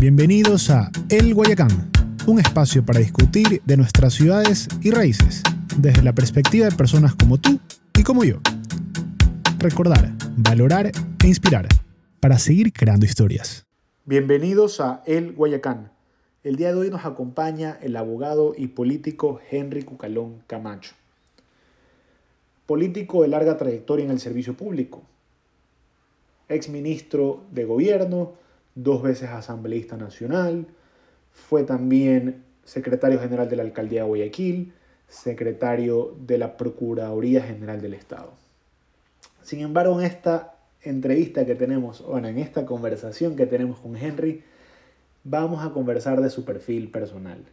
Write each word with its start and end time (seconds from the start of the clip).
Bienvenidos 0.00 0.70
a 0.70 0.92
El 1.10 1.34
Guayacán, 1.34 1.90
un 2.28 2.38
espacio 2.38 2.86
para 2.86 3.00
discutir 3.00 3.60
de 3.64 3.76
nuestras 3.76 4.14
ciudades 4.14 4.68
y 4.80 4.92
raíces, 4.92 5.42
desde 5.76 6.04
la 6.04 6.12
perspectiva 6.12 6.66
de 6.66 6.76
personas 6.76 7.16
como 7.16 7.38
tú 7.38 7.58
y 7.98 8.04
como 8.04 8.22
yo. 8.22 8.36
Recordar, 9.58 10.12
valorar 10.36 10.86
e 10.86 11.26
inspirar 11.26 11.66
para 12.20 12.38
seguir 12.38 12.72
creando 12.72 13.06
historias. 13.06 13.66
Bienvenidos 14.04 14.80
a 14.80 15.02
El 15.04 15.32
Guayacán. 15.32 15.90
El 16.44 16.54
día 16.54 16.68
de 16.68 16.78
hoy 16.78 16.90
nos 16.90 17.04
acompaña 17.04 17.76
el 17.82 17.96
abogado 17.96 18.54
y 18.56 18.68
político 18.68 19.40
Henry 19.50 19.82
Cucalón 19.82 20.44
Camacho. 20.46 20.92
Político 22.66 23.22
de 23.22 23.28
larga 23.28 23.56
trayectoria 23.56 24.04
en 24.04 24.12
el 24.12 24.20
servicio 24.20 24.54
público. 24.54 25.02
Ex 26.48 26.68
ministro 26.68 27.42
de 27.50 27.64
gobierno, 27.64 28.34
dos 28.82 29.02
veces 29.02 29.30
asambleísta 29.30 29.96
nacional, 29.96 30.66
fue 31.32 31.64
también 31.64 32.44
secretario 32.64 33.18
general 33.18 33.48
de 33.48 33.56
la 33.56 33.62
Alcaldía 33.62 34.02
de 34.02 34.08
Guayaquil, 34.08 34.72
secretario 35.08 36.14
de 36.26 36.38
la 36.38 36.56
Procuraduría 36.56 37.42
General 37.42 37.80
del 37.80 37.94
Estado. 37.94 38.32
Sin 39.42 39.60
embargo, 39.60 39.98
en 40.00 40.06
esta 40.06 40.54
entrevista 40.82 41.44
que 41.44 41.56
tenemos, 41.56 42.06
bueno, 42.06 42.28
en 42.28 42.38
esta 42.38 42.66
conversación 42.66 43.34
que 43.34 43.46
tenemos 43.46 43.80
con 43.80 43.96
Henry, 43.96 44.44
vamos 45.24 45.64
a 45.64 45.72
conversar 45.72 46.20
de 46.20 46.30
su 46.30 46.44
perfil 46.44 46.90
personal. 46.90 47.44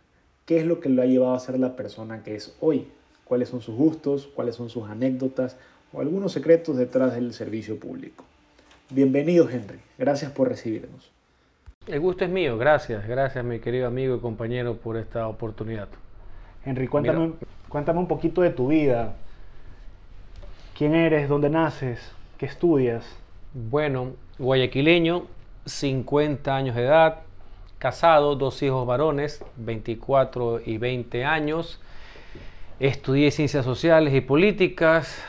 ¿Qué 0.46 0.60
es 0.60 0.66
lo 0.66 0.80
que 0.80 0.90
lo 0.90 1.02
ha 1.02 1.06
llevado 1.06 1.34
a 1.34 1.40
ser 1.40 1.58
la 1.58 1.76
persona 1.76 2.22
que 2.22 2.36
es 2.36 2.56
hoy? 2.60 2.88
¿Cuáles 3.24 3.50
son 3.50 3.62
sus 3.62 3.76
gustos? 3.76 4.28
¿Cuáles 4.28 4.56
son 4.56 4.70
sus 4.70 4.88
anécdotas? 4.88 5.58
O 5.92 6.02
algunos 6.02 6.34
secretos 6.34 6.78
detrás 6.78 7.16
del 7.16 7.34
servicio 7.34 7.80
público. 7.80 8.26
Bienvenido, 8.92 9.50
Henry. 9.50 9.80
Gracias 9.98 10.32
por 10.32 10.50
recibirnos. 10.50 11.15
El 11.88 12.00
gusto 12.00 12.26
es 12.26 12.32
mío, 12.32 12.58
gracias, 12.58 13.08
gracias 13.08 13.46
mi 13.46 13.60
querido 13.60 13.86
amigo 13.86 14.16
y 14.16 14.20
compañero 14.20 14.76
por 14.76 14.98
esta 14.98 15.28
oportunidad. 15.28 15.88
Henry, 16.66 16.88
cuéntame, 16.88 17.34
cuéntame 17.70 18.00
un 18.00 18.08
poquito 18.08 18.42
de 18.42 18.50
tu 18.50 18.70
vida. 18.70 19.14
¿Quién 20.76 20.96
eres? 20.96 21.30
¿Dónde 21.30 21.48
naces? 21.48 22.00
¿Qué 22.40 22.48
estudias? 22.48 23.06
Bueno, 23.54 24.14
guayaquileño, 24.40 25.28
50 25.66 26.56
años 26.56 26.76
de 26.76 26.86
edad, 26.86 27.20
casado, 27.78 28.36
dos 28.36 28.64
hijos 28.64 28.88
varones, 28.88 29.46
24 29.58 30.62
y 30.66 30.80
20 30.80 31.24
años. 31.24 31.80
Estudié 32.80 33.30
ciencias 33.30 33.64
sociales 33.64 34.12
y 34.16 34.22
políticas, 34.22 35.24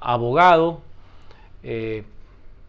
abogado. 0.00 0.80
Eh, 1.62 2.04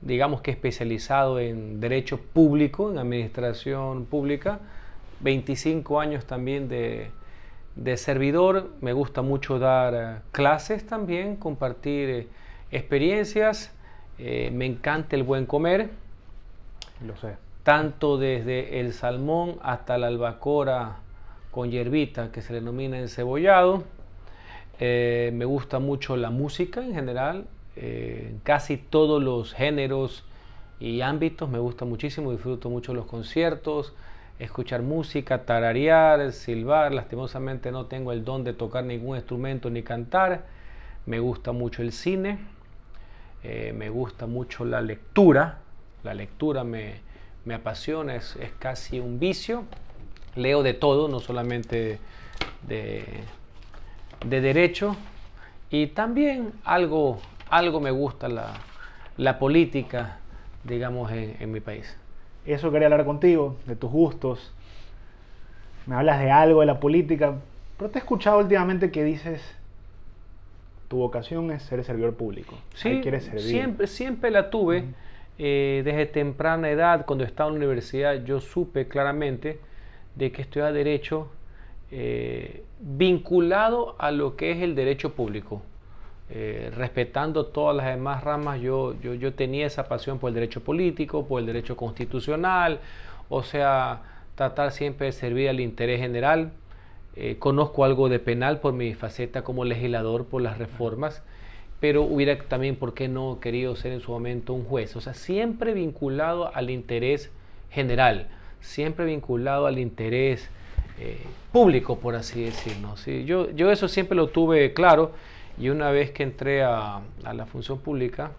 digamos 0.01 0.41
que 0.41 0.51
especializado 0.51 1.39
en 1.39 1.79
derecho 1.79 2.19
público, 2.19 2.91
en 2.91 2.97
administración 2.97 4.05
pública, 4.05 4.59
25 5.19 5.99
años 5.99 6.25
también 6.25 6.69
de, 6.69 7.11
servidor, 7.97 8.71
me 8.81 8.93
gusta 8.93 9.21
mucho 9.21 9.59
dar 9.59 9.93
eh, 9.93 10.21
clases 10.31 10.85
también, 10.85 11.35
compartir 11.35 12.09
eh, 12.09 12.27
experiencias, 12.71 13.73
eh, 14.17 14.49
me 14.53 14.65
encanta 14.65 15.15
el 15.15 15.23
buen 15.23 15.45
comer, 15.45 15.89
lo 17.05 17.15
sé, 17.17 17.35
tanto 17.63 18.17
desde 18.17 18.79
el 18.79 18.93
salmón 18.93 19.59
hasta 19.61 19.97
la 19.97 20.07
albacora 20.07 20.97
con 21.51 21.71
hierbita 21.71 22.31
que 22.31 22.41
se 22.41 22.53
denomina 22.53 22.99
encebollado, 22.99 23.83
me 24.79 25.43
gusta 25.43 25.79
mucho 25.79 26.15
la 26.15 26.29
música 26.29 26.81
en 26.81 26.93
general, 26.93 27.45
eh, 27.81 28.35
casi 28.43 28.75
todos 28.75 29.23
los 29.23 29.53
géneros 29.53 30.25
y 30.81 30.99
ámbitos. 30.99 31.49
Me 31.49 31.59
gusta 31.59 31.85
muchísimo, 31.85 32.33
disfruto 32.33 32.69
mucho 32.69 32.93
los 32.93 33.05
conciertos, 33.05 33.93
escuchar 34.37 34.81
música, 34.81 35.45
tararear, 35.45 36.33
silbar. 36.33 36.93
Lastimosamente 36.93 37.71
no 37.71 37.85
tengo 37.85 38.11
el 38.11 38.25
don 38.25 38.43
de 38.43 38.51
tocar 38.51 38.83
ningún 38.83 39.15
instrumento 39.15 39.69
ni 39.69 39.81
cantar. 39.81 40.45
Me 41.05 41.19
gusta 41.19 41.53
mucho 41.53 41.81
el 41.81 41.93
cine, 41.93 42.39
eh, 43.43 43.73
me 43.73 43.89
gusta 43.89 44.27
mucho 44.27 44.65
la 44.65 44.81
lectura. 44.81 45.59
La 46.03 46.13
lectura 46.13 46.65
me, 46.65 46.95
me 47.45 47.53
apasiona, 47.53 48.15
es, 48.15 48.35
es, 48.35 48.51
casi 48.59 48.99
un 48.99 49.19
vicio. 49.19 49.63
Leo 50.35 50.63
de 50.63 50.73
todo, 50.73 51.07
no 51.07 51.21
solamente 51.21 51.97
de, 52.67 53.05
de 54.25 54.41
derecho. 54.41 54.97
Y 55.69 55.87
también 55.87 56.51
algo, 56.65 57.21
algo 57.49 57.79
me 57.79 57.91
gusta 57.91 58.27
la, 59.17 59.39
política, 59.39 60.17
digamos, 60.63 61.11
en, 61.11 61.51
mi 61.51 61.59
país. 61.59 61.97
Eso 62.45 62.71
quería 62.71 62.87
hablar 62.87 63.05
contigo, 63.05 63.57
de 63.65 63.75
tus 63.75 63.91
gustos. 63.91 64.53
Me 65.85 65.95
hablas 65.95 66.19
de 66.19 66.31
algo 66.31 66.61
de 66.61 66.65
la 66.65 66.79
política, 66.79 67.35
pero 67.77 67.89
te 67.89 67.99
he 67.99 68.01
escuchado 68.01 68.39
últimamente 68.39 68.91
que 68.91 69.03
dices, 69.03 69.41
tu 70.87 70.97
vocación 70.97 71.51
es 71.51 71.63
ser 71.63 71.83
servidor 71.83 72.15
público. 72.15 72.55
Sí, 72.73 73.01
Siempre, 73.37 73.87
siempre 73.87 74.31
la 74.31 74.49
tuve. 74.49 74.85
Eh, 75.41 75.83
desde 75.85 76.05
temprana 76.05 76.69
edad, 76.69 77.05
cuando 77.05 77.23
estaba 77.23 77.49
en 77.49 77.55
la 77.55 77.59
universidad, 77.59 78.25
yo 78.25 78.41
supe 78.41 78.89
claramente 78.89 79.57
de 80.15 80.33
que 80.33 80.41
estudiaba 80.41 80.73
derecho 80.73 81.31
eh, 81.91 82.63
vinculado 82.81 83.95
a 83.99 84.11
lo 84.11 84.35
que 84.35 84.51
es 84.51 84.61
el 84.61 84.75
derecho 84.75 85.13
público. 85.13 85.61
Eh, 86.31 86.71
respetando 86.75 87.47
todas 87.47 87.75
las 87.75 87.87
demás 87.87 88.23
ramas, 88.23 88.61
yo, 88.61 88.93
yo, 89.01 89.33
tenía 89.33 89.65
esa 89.65 89.87
pasión 89.87 90.19
por 90.19 90.27
el 90.27 90.35
derecho 90.35 90.61
político, 90.61 91.25
por 91.25 91.39
el 91.39 91.47
derecho 91.47 91.75
constitucional, 91.75 92.79
o 93.29 93.41
sea, 93.41 94.03
tratar 94.35 94.71
siempre 94.71 95.07
de 95.07 95.11
servir 95.11 95.49
al 95.49 95.59
interés 95.59 95.99
general. 95.99 96.51
Eh, 97.15 97.37
conozco 97.39 97.83
algo 97.83 98.09
de 98.09 98.19
penal 98.19 98.59
por 98.59 98.73
mi 98.73 98.93
faceta 98.93 99.43
como 99.43 99.65
legislador 99.65 100.25
por 100.25 100.43
las 100.43 100.59
reformas, 100.59 101.23
pero 101.79 102.03
hubiera 102.03 102.37
también, 102.37 102.75
¿por 102.75 102.93
qué 102.93 103.07
no 103.07 103.39
querido 103.41 103.75
ser 103.75 103.91
en 103.91 104.01
su 104.01 104.11
momento 104.11 104.53
un 104.53 104.65
juez? 104.65 104.95
O 104.95 105.01
sea, 105.01 105.15
siempre 105.15 105.73
vinculado 105.73 106.55
al 106.55 106.69
interés 106.69 107.31
general, 107.71 108.27
siempre 108.61 109.05
vinculado 109.05 109.65
al 109.65 109.79
interés 109.79 110.47
eh, 110.99 111.17
público, 111.51 111.97
por 111.97 112.15
así 112.15 112.43
decirlo. 112.43 112.97
¿sí? 112.97 113.25
Yo, 113.25 113.49
yo 113.49 113.71
eso 113.71 113.87
siempre 113.87 114.15
lo 114.15 114.27
tuve 114.27 114.73
claro 114.73 115.13
y 115.59 115.69
una 115.69 115.91
vez 115.91 116.11
que 116.11 116.23
entré 116.23 116.63
a, 116.63 117.01
la 117.33 117.45
función 117.45 117.79
pública, 117.79 118.31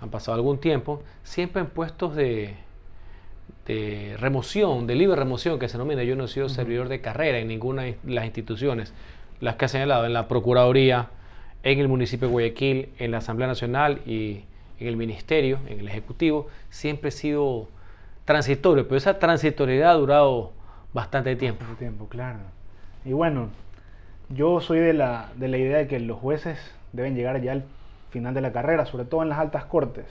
han 0.00 0.10
pasado 0.10 0.36
algún 0.36 0.58
tiempo, 0.58 1.02
siempre 1.24 1.60
en 1.60 1.68
puestos 1.68 2.14
de, 2.14 2.56
remoción, 4.18 4.86
de 4.86 4.94
libre 4.94 5.16
remoción, 5.16 5.58
que 5.58 5.68
se 5.68 5.74
denomina. 5.74 6.02
Yo 6.04 6.16
no 6.16 6.24
he 6.24 6.28
sido 6.28 6.48
servidor 6.48 6.88
de 6.88 7.00
carrera 7.00 7.38
en 7.38 7.48
ninguna 7.48 7.82
de 7.82 7.98
las 8.06 8.24
instituciones, 8.24 8.94
las 9.40 9.56
que 9.56 9.64
ha 9.64 9.68
señalado, 9.68 10.06
en 10.06 10.12
la 10.12 10.28
Procuraduría, 10.28 11.08
en 11.64 11.78
el 11.78 11.88
municipio 11.88 12.28
de 12.28 12.32
Guayaquil, 12.32 12.90
en 12.98 13.10
la 13.10 13.18
Asamblea 13.18 13.48
Nacional 13.48 14.00
y 14.06 14.44
en 14.78 14.86
el 14.86 14.96
Ministerio, 14.96 15.58
en 15.68 15.80
el 15.80 15.88
Ejecutivo, 15.88 16.48
siempre 16.70 17.08
he 17.08 17.12
sido 17.12 17.68
transitorio, 18.24 18.86
pero 18.86 18.96
esa 18.96 19.18
transitoriedad 19.18 19.92
ha 19.92 19.94
durado 19.94 20.52
bastante 20.92 21.34
tiempo. 21.36 21.60
Bastante 21.60 21.84
tiempo, 21.84 22.08
claro. 22.08 22.38
Y 23.04 23.12
bueno, 23.12 23.50
yo 24.34 24.60
soy 24.60 24.80
de 24.80 24.92
la, 24.92 25.30
de 25.36 25.48
la 25.48 25.58
idea 25.58 25.78
de 25.78 25.86
que 25.86 26.00
los 26.00 26.18
jueces 26.18 26.58
deben 26.92 27.14
llegar 27.14 27.40
ya 27.42 27.52
al 27.52 27.64
final 28.10 28.34
de 28.34 28.40
la 28.40 28.52
carrera, 28.52 28.86
sobre 28.86 29.04
todo 29.04 29.22
en 29.22 29.28
las 29.28 29.38
altas 29.38 29.64
cortes. 29.64 30.06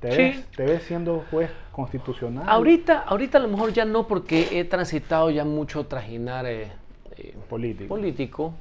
¿Te, 0.00 0.08
ves, 0.08 0.46
¿Te 0.54 0.64
ves 0.64 0.82
siendo 0.82 1.24
juez 1.30 1.50
constitucional? 1.72 2.44
Ahorita, 2.46 3.00
ahorita 3.00 3.38
a 3.38 3.40
lo 3.40 3.48
mejor 3.48 3.72
ya 3.72 3.84
no, 3.84 4.06
porque 4.06 4.48
he 4.52 4.64
transitado 4.64 5.30
ya 5.30 5.44
mucho 5.44 5.86
trajinar 5.86 6.44
eh, 6.46 6.68
eh, 7.16 7.34
político. 7.48 7.88
político, 7.88 8.52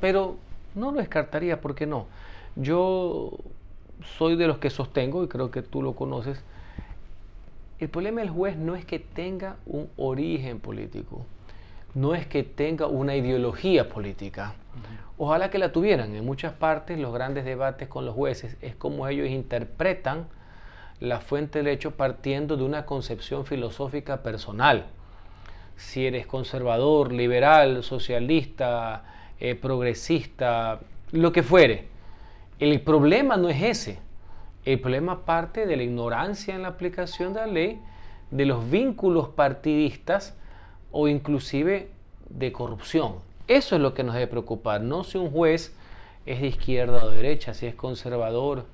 pero 0.00 0.36
no 0.74 0.92
lo 0.92 0.98
descartaría, 0.98 1.60
¿por 1.60 1.74
qué 1.74 1.86
no? 1.86 2.06
Yo 2.56 3.32
soy 4.18 4.36
de 4.36 4.46
los 4.46 4.58
que 4.58 4.68
sostengo, 4.68 5.24
y 5.24 5.28
creo 5.28 5.50
que 5.50 5.62
tú 5.62 5.82
lo 5.82 5.94
conoces, 5.94 6.42
el 7.78 7.88
problema 7.88 8.20
del 8.20 8.30
juez 8.30 8.56
no 8.56 8.74
es 8.74 8.84
que 8.84 8.98
tenga 8.98 9.56
un 9.66 9.88
origen 9.96 10.60
político 10.60 11.24
no 11.96 12.14
es 12.14 12.26
que 12.26 12.42
tenga 12.42 12.86
una 12.86 13.16
ideología 13.16 13.88
política. 13.88 14.52
Ojalá 15.16 15.48
que 15.48 15.56
la 15.56 15.72
tuvieran. 15.72 16.14
En 16.14 16.26
muchas 16.26 16.52
partes 16.52 16.98
los 16.98 17.12
grandes 17.12 17.46
debates 17.46 17.88
con 17.88 18.04
los 18.04 18.14
jueces 18.14 18.58
es 18.60 18.76
como 18.76 19.08
ellos 19.08 19.30
interpretan 19.30 20.26
la 21.00 21.20
fuente 21.20 21.60
del 21.60 21.68
hecho 21.68 21.92
partiendo 21.92 22.58
de 22.58 22.64
una 22.64 22.84
concepción 22.84 23.46
filosófica 23.46 24.22
personal. 24.22 24.88
Si 25.76 26.06
eres 26.06 26.26
conservador, 26.26 27.12
liberal, 27.12 27.82
socialista, 27.82 29.04
eh, 29.40 29.54
progresista, 29.54 30.80
lo 31.12 31.32
que 31.32 31.42
fuere. 31.42 31.88
El 32.58 32.78
problema 32.82 33.38
no 33.38 33.48
es 33.48 33.62
ese. 33.62 34.00
El 34.66 34.80
problema 34.80 35.24
parte 35.24 35.64
de 35.64 35.76
la 35.76 35.82
ignorancia 35.82 36.54
en 36.54 36.60
la 36.60 36.68
aplicación 36.68 37.32
de 37.32 37.40
la 37.40 37.46
ley, 37.46 37.80
de 38.30 38.44
los 38.44 38.70
vínculos 38.70 39.30
partidistas 39.30 40.36
o 40.98 41.08
inclusive 41.08 41.90
de 42.30 42.52
corrupción. 42.52 43.16
Eso 43.48 43.76
es 43.76 43.82
lo 43.82 43.92
que 43.92 44.02
nos 44.02 44.14
debe 44.14 44.28
preocupar, 44.28 44.80
no 44.80 45.04
si 45.04 45.18
un 45.18 45.30
juez 45.30 45.76
es 46.24 46.40
de 46.40 46.46
izquierda 46.46 47.04
o 47.04 47.10
de 47.10 47.16
derecha, 47.18 47.52
si 47.52 47.66
es 47.66 47.74
conservador 47.74 48.64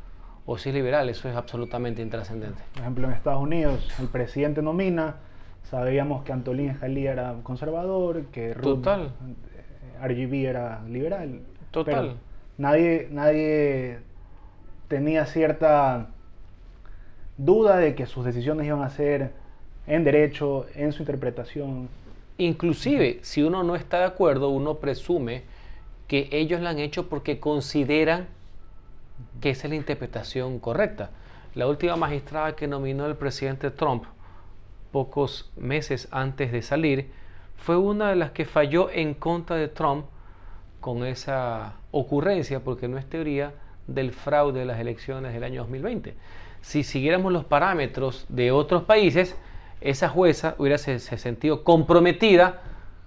o 0.46 0.56
si 0.56 0.68
es 0.68 0.74
liberal, 0.74 1.08
eso 1.08 1.28
es 1.28 1.34
absolutamente 1.34 2.00
intrascendente. 2.00 2.62
Por 2.74 2.82
ejemplo, 2.82 3.08
en 3.08 3.14
Estados 3.14 3.42
Unidos 3.42 3.92
el 3.98 4.06
presidente 4.06 4.62
nomina 4.62 5.16
sabíamos 5.64 6.22
que 6.22 6.32
Antolín 6.32 6.74
Jalí 6.74 7.08
era 7.08 7.34
conservador, 7.42 8.26
que 8.26 8.54
Ruth 8.54 8.76
Total. 8.82 9.10
eh, 10.00 10.06
RGB 10.06 10.46
era 10.46 10.82
liberal. 10.88 11.40
Total. 11.72 11.94
Pero 11.94 12.14
nadie, 12.56 13.08
nadie 13.10 13.98
tenía 14.86 15.26
cierta 15.26 16.06
duda 17.36 17.78
de 17.78 17.96
que 17.96 18.06
sus 18.06 18.24
decisiones 18.24 18.64
iban 18.64 18.82
a 18.82 18.90
ser 18.90 19.32
en 19.88 20.04
derecho, 20.04 20.66
en 20.76 20.92
su 20.92 21.02
interpretación. 21.02 21.88
Inclusive, 22.38 23.20
si 23.22 23.42
uno 23.42 23.62
no 23.62 23.76
está 23.76 23.98
de 23.98 24.04
acuerdo, 24.04 24.48
uno 24.48 24.76
presume 24.76 25.42
que 26.08 26.28
ellos 26.32 26.60
la 26.60 26.70
han 26.70 26.78
hecho 26.78 27.08
porque 27.08 27.40
consideran 27.40 28.28
que 29.40 29.50
es 29.50 29.64
la 29.64 29.74
interpretación 29.74 30.58
correcta. 30.58 31.10
La 31.54 31.66
última 31.66 31.96
magistrada 31.96 32.56
que 32.56 32.66
nominó 32.66 33.06
el 33.06 33.16
presidente 33.16 33.70
Trump, 33.70 34.04
pocos 34.90 35.50
meses 35.56 36.08
antes 36.10 36.52
de 36.52 36.62
salir, 36.62 37.10
fue 37.56 37.76
una 37.76 38.10
de 38.10 38.16
las 38.16 38.32
que 38.32 38.44
falló 38.44 38.90
en 38.90 39.14
contra 39.14 39.56
de 39.56 39.68
Trump 39.68 40.06
con 40.80 41.06
esa 41.06 41.74
ocurrencia, 41.92 42.60
porque 42.60 42.88
no 42.88 42.98
es 42.98 43.06
teoría 43.06 43.52
del 43.86 44.12
fraude 44.12 44.60
de 44.60 44.66
las 44.66 44.80
elecciones 44.80 45.32
del 45.32 45.44
año 45.44 45.62
2020. 45.62 46.14
Si 46.60 46.82
siguiéramos 46.82 47.32
los 47.32 47.44
parámetros 47.44 48.26
de 48.28 48.50
otros 48.50 48.82
países, 48.84 49.36
esa 49.84 50.08
jueza 50.08 50.54
hubiera 50.58 50.78
se, 50.78 50.98
se 50.98 51.18
sentido 51.18 51.64
comprometida 51.64 52.60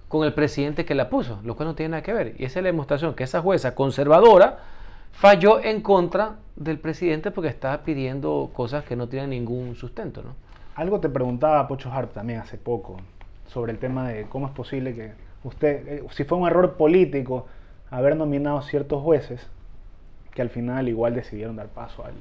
con 0.08 0.24
el 0.24 0.32
presidente 0.32 0.84
que 0.84 0.94
la 0.94 1.08
puso, 1.08 1.40
lo 1.44 1.56
cual 1.56 1.68
no 1.68 1.74
tiene 1.74 1.90
nada 1.90 2.02
que 2.02 2.12
ver. 2.12 2.34
Y 2.38 2.44
esa 2.44 2.60
es 2.60 2.62
la 2.62 2.68
demostración 2.68 3.14
que 3.14 3.24
esa 3.24 3.40
jueza 3.40 3.74
conservadora 3.74 4.58
falló 5.12 5.62
en 5.62 5.80
contra 5.80 6.36
del 6.54 6.78
presidente 6.78 7.30
porque 7.30 7.48
estaba 7.48 7.82
pidiendo 7.82 8.50
cosas 8.52 8.84
que 8.84 8.96
no 8.96 9.08
tienen 9.08 9.30
ningún 9.30 9.74
sustento. 9.74 10.22
¿no? 10.22 10.30
Algo 10.74 11.00
te 11.00 11.08
preguntaba 11.08 11.66
Pocho 11.68 11.90
Harp 11.90 12.12
también 12.12 12.40
hace 12.40 12.56
poco 12.56 12.98
sobre 13.48 13.72
el 13.72 13.78
tema 13.78 14.08
de 14.08 14.26
cómo 14.26 14.46
es 14.46 14.52
posible 14.52 14.94
que 14.94 15.12
usted, 15.44 15.88
eh, 15.88 16.04
si 16.10 16.24
fue 16.24 16.38
un 16.38 16.46
error 16.46 16.74
político 16.74 17.46
haber 17.90 18.16
nominado 18.16 18.62
ciertos 18.62 19.02
jueces 19.02 19.46
que 20.34 20.42
al 20.42 20.50
final 20.50 20.88
igual 20.88 21.14
decidieron 21.14 21.56
dar 21.56 21.68
paso 21.68 22.04
al, 22.04 22.14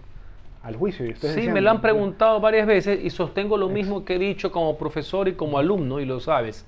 al 0.66 0.76
juicio. 0.76 1.06
Y 1.06 1.14
Sí, 1.14 1.28
decían, 1.28 1.54
me 1.54 1.62
lo 1.62 1.70
han 1.70 1.80
preguntado 1.80 2.40
varias 2.40 2.66
veces 2.66 3.00
y 3.04 3.12
sostengo 3.12 3.56
lo 3.56 3.70
mismo 3.70 4.04
que 4.04 4.16
he 4.16 4.20
dicho 4.20 4.52
como 4.52 4.78
profesor 4.78 5.28
y 5.28 5.34
como 5.34 5.60
alumno, 5.60 6.00
y 6.00 6.06
lo 6.06 6.20
sabes. 6.20 6.66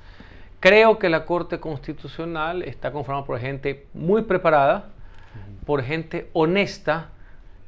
Creo 0.60 1.00
que 1.00 1.10
la 1.10 1.26
Corte 1.26 1.60
Constitucional 1.60 2.62
está 2.62 2.92
conformada 2.92 3.26
por 3.26 3.40
gente 3.40 3.88
muy 3.96 4.22
preparada, 4.22 4.90
por 5.66 5.82
gente 5.82 6.30
honesta 6.34 7.10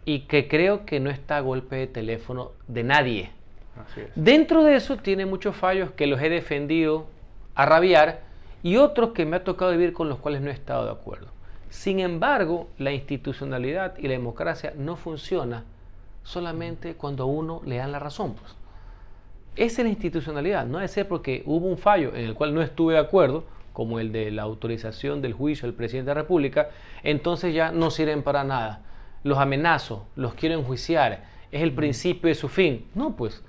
y 0.06 0.22
que 0.22 0.48
creo 0.48 0.86
que 0.86 1.00
no 1.00 1.10
está 1.10 1.38
a 1.38 1.42
golpe 1.42 1.76
de 1.76 1.88
teléfono 1.88 2.52
de 2.68 2.84
nadie. 2.84 3.32
Así 3.84 4.02
es. 4.02 4.12
Dentro 4.14 4.64
de 4.64 4.76
eso 4.76 4.98
tiene 4.98 5.26
muchos 5.26 5.56
fallos 5.56 5.92
que 5.92 6.06
los 6.06 6.22
he 6.22 6.30
defendido 6.30 7.08
a 7.56 7.66
rabiar 7.66 8.22
y 8.62 8.78
otros 8.78 9.12
que 9.12 9.26
me 9.26 9.38
ha 9.38 9.44
tocado 9.44 9.72
vivir 9.72 9.94
con 9.94 10.10
los 10.10 10.20
cuales 10.20 10.42
no 10.42 10.52
he 10.52 10.54
estado 10.54 10.86
de 10.86 10.92
acuerdo. 10.92 11.28
Sin 11.70 12.00
embargo, 12.00 12.68
la 12.78 12.92
institucionalidad 12.92 13.98
y 13.98 14.04
la 14.04 14.14
democracia 14.14 14.74
no 14.78 14.96
funciona 14.96 15.64
solamente 16.30 16.94
cuando 16.94 17.24
a 17.24 17.26
uno 17.26 17.62
le 17.66 17.78
dan 17.78 17.92
la 17.92 17.98
razón. 17.98 18.36
Pues. 18.36 18.56
Esa 19.56 19.82
es 19.82 19.86
la 19.86 19.90
institucionalidad, 19.90 20.66
no 20.66 20.78
debe 20.78 20.88
ser 20.88 21.08
porque 21.08 21.42
hubo 21.46 21.66
un 21.66 21.78
fallo 21.78 22.16
en 22.16 22.24
el 22.24 22.36
cual 22.36 22.54
no 22.54 22.62
estuve 22.62 22.94
de 22.94 23.00
acuerdo, 23.00 23.46
como 23.74 24.00
el 24.00 24.12
de 24.12 24.30
la 24.30 24.44
autorización 24.44 25.22
del 25.22 25.34
juicio 25.34 25.68
del 25.68 25.76
presidente 25.76 26.10
de 26.10 26.16
la 26.16 26.22
República, 26.22 26.70
entonces 27.02 27.54
ya 27.54 27.72
no 27.72 27.90
sirven 27.90 28.24
para 28.24 28.44
nada. 28.44 28.84
Los 29.24 29.40
amenazo, 29.40 30.06
los 30.16 30.36
quiero 30.36 30.60
enjuiciar, 30.60 31.26
es 31.52 31.64
el 31.64 31.74
principio 31.74 32.28
de 32.28 32.36
su 32.36 32.48
fin. 32.48 32.86
No, 32.94 33.16
pues 33.16 33.44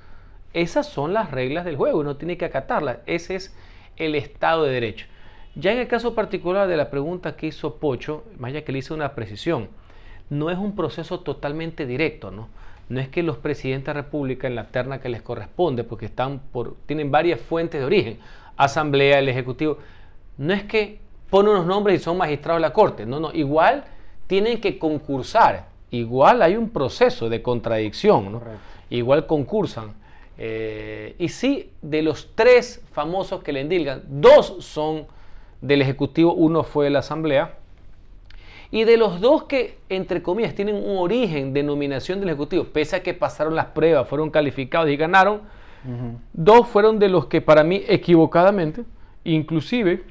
esas 0.55 0.89
son 0.89 1.13
las 1.13 1.31
reglas 1.31 1.65
del 1.65 1.77
juego, 1.77 2.01
uno 2.01 2.17
tiene 2.17 2.39
que 2.39 2.47
acatarlas. 2.47 2.99
Ese 3.07 3.35
es 3.35 3.55
el 3.97 4.15
Estado 4.15 4.65
de 4.65 4.73
Derecho. 4.73 5.07
Ya 5.55 5.73
en 5.73 5.79
el 5.79 5.89
caso 5.89 6.15
particular 6.15 6.67
de 6.67 6.77
la 6.77 6.91
pregunta 6.91 7.37
que 7.37 7.49
hizo 7.49 7.77
Pocho, 7.77 8.25
más 8.39 8.53
ya 8.53 8.63
que 8.63 8.73
le 8.73 8.79
hice 8.79 8.95
una 8.95 9.15
precisión, 9.15 9.69
no 10.31 10.49
es 10.51 10.59
un 10.59 10.75
proceso 10.75 11.21
totalmente 11.21 11.87
directo, 11.87 12.31
¿no? 12.31 12.49
No 12.91 13.01
es 13.01 13.09
que 13.09 13.23
los 13.23 13.39
presidentes 13.39 13.87
de 13.87 13.95
la 13.95 14.03
República 14.03 14.49
en 14.49 14.57
la 14.57 14.67
terna 14.67 15.01
que 15.01 15.09
les 15.09 15.23
corresponde, 15.23 15.85
porque 15.85 16.07
están 16.07 16.41
por, 16.53 16.75
tienen 16.87 17.11
varias 17.11 17.41
fuentes 17.41 17.81
de 17.81 17.87
origen, 17.87 18.19
Asamblea, 18.57 19.21
el 19.21 19.29
Ejecutivo, 19.29 19.79
no 20.37 20.53
es 20.53 20.65
que 20.65 20.99
ponen 21.31 21.53
unos 21.53 21.67
nombres 21.67 22.01
y 22.01 22.05
son 22.05 22.19
magistrados 22.19 22.61
de 22.61 22.69
la 22.69 22.73
Corte, 22.73 23.07
no, 23.07 23.21
no, 23.21 23.33
igual 23.33 23.85
tienen 24.27 24.61
que 24.61 24.77
concursar, 24.77 25.69
igual 25.93 26.43
hay 26.43 26.57
un 26.57 26.69
proceso 26.71 27.29
de 27.29 27.43
contradicción, 27.43 28.33
¿no? 28.33 28.43
Igual 28.91 29.27
concursan. 29.27 29.95
Eh, 30.37 31.15
y 31.19 31.29
sí, 31.29 31.71
de 31.83 32.03
los 32.03 32.31
tres 32.35 32.83
famosos 32.93 33.43
que 33.45 33.53
le 33.53 33.61
endilgan, 33.61 34.03
dos 34.09 34.57
son 34.65 35.07
del 35.61 35.83
Ejecutivo, 35.83 36.33
uno 36.33 36.65
fue 36.65 36.87
de 36.87 36.91
la 36.91 37.01
Asamblea. 37.01 37.60
Y 38.73 38.85
de 38.85 38.97
los 38.97 39.21
dos 39.21 39.45
que, 39.45 39.79
entre 39.89 40.23
comillas, 40.23 40.55
tienen 40.55 40.77
un 40.77 40.99
origen 40.99 41.53
de 41.53 41.63
nominación 41.63 42.21
del 42.21 42.29
Ejecutivo, 42.29 42.65
pese 42.65 42.97
a 42.97 43.03
que 43.03 43.15
pasaron 43.15 43.55
las 43.57 43.67
pruebas, 43.67 44.09
fueron 44.09 44.31
calificados 44.31 44.89
y 44.91 44.97
ganaron, 44.97 45.41
dos 46.33 46.69
fueron 46.69 46.99
de 46.99 47.09
los 47.09 47.27
que 47.27 47.41
para 47.41 47.65
mí 47.65 47.83
equivocadamente, 47.89 48.85
inclusive, 49.25 50.05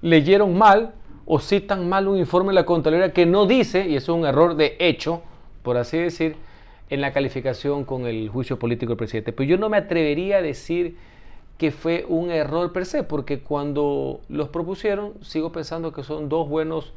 leyeron 0.00 0.56
mal 0.56 0.94
o 1.24 1.40
citan 1.40 1.88
mal 1.88 2.06
un 2.06 2.18
informe 2.18 2.50
de 2.50 2.54
la 2.54 2.66
Contraloría 2.66 3.12
que 3.12 3.26
no 3.26 3.46
dice, 3.46 3.88
y 3.88 3.96
eso 3.96 4.12
es 4.12 4.18
un 4.20 4.26
error 4.26 4.54
de 4.54 4.76
hecho, 4.78 5.22
por 5.62 5.76
así 5.76 5.98
decir, 5.98 6.36
en 6.88 7.00
la 7.00 7.12
calificación 7.12 7.84
con 7.84 8.06
el 8.06 8.28
juicio 8.28 8.60
político 8.60 8.90
del 8.90 8.98
presidente. 8.98 9.32
Pero 9.32 9.48
yo 9.48 9.58
no 9.58 9.68
me 9.68 9.76
atrevería 9.76 10.36
a 10.36 10.42
decir 10.42 10.96
que 11.58 11.72
fue 11.72 12.04
un 12.08 12.30
error 12.30 12.72
per 12.72 12.86
se, 12.86 13.02
porque 13.02 13.40
cuando 13.40 14.20
los 14.28 14.50
propusieron, 14.50 15.14
sigo 15.22 15.50
pensando 15.50 15.92
que 15.92 16.04
son 16.04 16.28
dos 16.28 16.48
buenos 16.48 16.92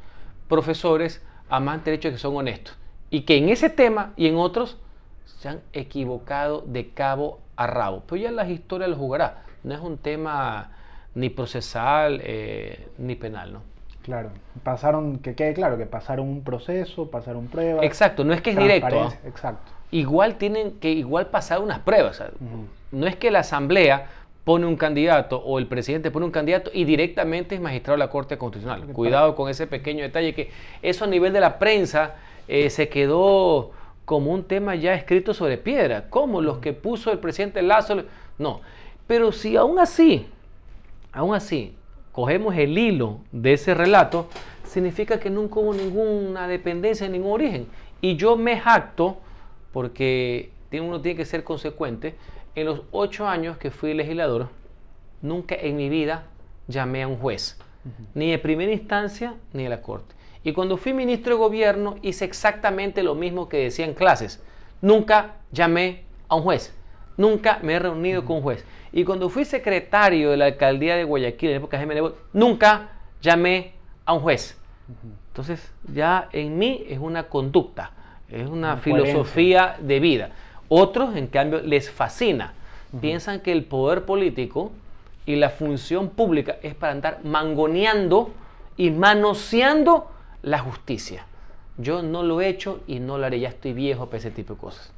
profesores 0.49 1.23
amantes 1.47 1.85
del 1.85 1.93
hecho 1.95 2.09
de 2.09 2.15
que 2.15 2.19
son 2.19 2.35
honestos. 2.35 2.77
Y 3.09 3.21
que 3.21 3.37
en 3.37 3.47
ese 3.47 3.69
tema 3.69 4.11
y 4.17 4.27
en 4.27 4.35
otros 4.35 4.77
se 5.25 5.47
han 5.47 5.61
equivocado 5.71 6.63
de 6.67 6.89
cabo 6.89 7.39
a 7.55 7.67
rabo. 7.67 8.03
Pero 8.07 8.21
ya 8.21 8.31
las 8.31 8.49
historias 8.49 8.89
lo 8.89 8.97
jugará. 8.97 9.43
No 9.63 9.73
es 9.73 9.79
un 9.79 9.97
tema 9.97 10.71
ni 11.15 11.29
procesal 11.29 12.19
eh, 12.23 12.87
ni 12.97 13.15
penal, 13.15 13.53
¿no? 13.53 13.61
Claro, 14.03 14.31
pasaron, 14.63 15.19
que 15.19 15.35
quede 15.35 15.53
claro, 15.53 15.77
que 15.77 15.85
pasaron 15.85 16.27
un 16.27 16.43
proceso, 16.43 17.11
pasaron 17.11 17.47
pruebas. 17.47 17.85
Exacto, 17.85 18.23
no 18.23 18.33
es 18.33 18.41
que 18.41 18.51
es 18.51 18.57
directo. 18.57 19.03
¿ah? 19.03 19.13
Exacto. 19.25 19.71
Igual 19.91 20.35
tienen 20.35 20.79
que 20.79 20.91
igual 20.91 21.27
pasar 21.27 21.59
unas 21.61 21.79
pruebas. 21.79 22.23
No 22.91 23.07
es 23.07 23.15
que 23.17 23.29
la 23.29 23.39
asamblea 23.39 24.07
pone 24.49 24.65
un 24.65 24.77
candidato 24.77 25.37
o 25.37 25.59
el 25.59 25.67
presidente 25.67 26.09
pone 26.09 26.25
un 26.25 26.31
candidato 26.31 26.71
y 26.73 26.83
directamente 26.83 27.53
es 27.53 27.61
magistrado 27.61 27.97
de 27.97 27.99
la 27.99 28.09
Corte 28.09 28.39
Constitucional. 28.39 28.83
Cuidado 28.93 29.35
con 29.35 29.47
ese 29.47 29.67
pequeño 29.67 30.01
detalle 30.01 30.33
que 30.33 30.49
eso 30.81 31.05
a 31.05 31.07
nivel 31.07 31.33
de 31.33 31.39
la 31.39 31.59
prensa 31.59 32.15
eh, 32.47 32.71
se 32.71 32.89
quedó 32.89 33.69
como 34.05 34.31
un 34.31 34.45
tema 34.45 34.73
ya 34.73 34.95
escrito 34.95 35.35
sobre 35.35 35.59
piedra, 35.59 36.09
como 36.09 36.41
los 36.41 36.57
que 36.57 36.73
puso 36.73 37.11
el 37.11 37.19
presidente 37.19 37.61
Lazo. 37.61 38.01
No, 38.39 38.61
pero 39.05 39.31
si 39.31 39.55
aún 39.55 39.77
así, 39.77 40.25
aún 41.11 41.35
así, 41.35 41.75
cogemos 42.11 42.55
el 42.55 42.75
hilo 42.75 43.19
de 43.31 43.53
ese 43.53 43.75
relato, 43.75 44.29
significa 44.63 45.19
que 45.19 45.29
nunca 45.29 45.59
hubo 45.59 45.75
ninguna 45.75 46.47
dependencia, 46.47 47.07
ningún 47.07 47.33
origen. 47.33 47.67
Y 48.01 48.15
yo 48.15 48.35
me 48.35 48.59
jacto, 48.59 49.19
porque 49.71 50.49
uno 50.71 50.99
tiene 51.01 51.17
que 51.17 51.25
ser 51.25 51.43
consecuente, 51.43 52.15
en 52.55 52.65
los 52.65 52.81
ocho 52.91 53.27
años 53.27 53.57
que 53.57 53.71
fui 53.71 53.93
legislador, 53.93 54.49
nunca 55.21 55.55
en 55.55 55.75
mi 55.75 55.89
vida 55.89 56.23
llamé 56.67 57.03
a 57.03 57.07
un 57.07 57.17
juez, 57.17 57.57
ni 58.13 58.31
de 58.31 58.39
primera 58.39 58.71
instancia 58.71 59.35
ni 59.53 59.63
de 59.63 59.69
la 59.69 59.81
corte. 59.81 60.15
Y 60.43 60.53
cuando 60.53 60.77
fui 60.77 60.93
ministro 60.93 61.35
de 61.35 61.39
gobierno 61.39 61.95
hice 62.01 62.25
exactamente 62.25 63.03
lo 63.03 63.15
mismo 63.15 63.49
que 63.49 63.57
decía 63.57 63.85
en 63.85 63.93
clases. 63.93 64.41
Nunca 64.81 65.35
llamé 65.51 66.03
a 66.27 66.35
un 66.35 66.43
juez, 66.43 66.73
nunca 67.17 67.59
me 67.61 67.73
he 67.73 67.79
reunido 67.79 68.23
con 68.23 68.37
un 68.37 68.43
juez. 68.43 68.65
Y 68.91 69.03
cuando 69.03 69.29
fui 69.29 69.45
secretario 69.45 70.31
de 70.31 70.37
la 70.37 70.45
alcaldía 70.45 70.95
de 70.95 71.03
Guayaquil 71.03 71.49
en 71.49 71.53
la 71.55 71.57
época 71.57 71.77
de 71.77 71.85
Nebot, 71.85 72.17
nunca 72.33 72.89
llamé 73.21 73.73
a 74.05 74.13
un 74.13 74.21
juez. 74.21 74.57
Entonces 75.27 75.71
ya 75.93 76.29
en 76.31 76.57
mí 76.57 76.85
es 76.87 76.99
una 76.99 77.23
conducta, 77.27 77.91
es 78.29 78.47
una 78.47 78.73
Una 78.73 78.77
filosofía 78.77 79.77
de 79.79 79.99
vida. 79.99 80.31
Otros, 80.69 81.15
en 81.15 81.27
cambio, 81.27 81.61
les 81.61 81.89
fascina. 81.89 82.53
Piensan 83.01 83.41
que 83.41 83.51
el 83.51 83.65
poder 83.65 84.05
político 84.05 84.71
y 85.25 85.35
la 85.35 85.49
función 85.49 86.09
pública 86.09 86.57
es 86.63 86.75
para 86.75 86.93
andar 86.93 87.19
mangoneando 87.23 88.31
y 88.77 88.91
manoseando 88.91 90.09
la 90.41 90.59
justicia. 90.59 91.25
Yo 91.77 92.01
no 92.01 92.23
lo 92.23 92.41
he 92.41 92.47
hecho 92.47 92.81
y 92.87 92.99
no 92.99 93.17
lo 93.17 93.25
haré, 93.25 93.39
ya 93.39 93.49
estoy 93.49 93.73
viejo 93.73 94.07
para 94.07 94.17
ese 94.17 94.31
tipo 94.31 94.53
de 94.53 94.59
cosas. 94.59 94.91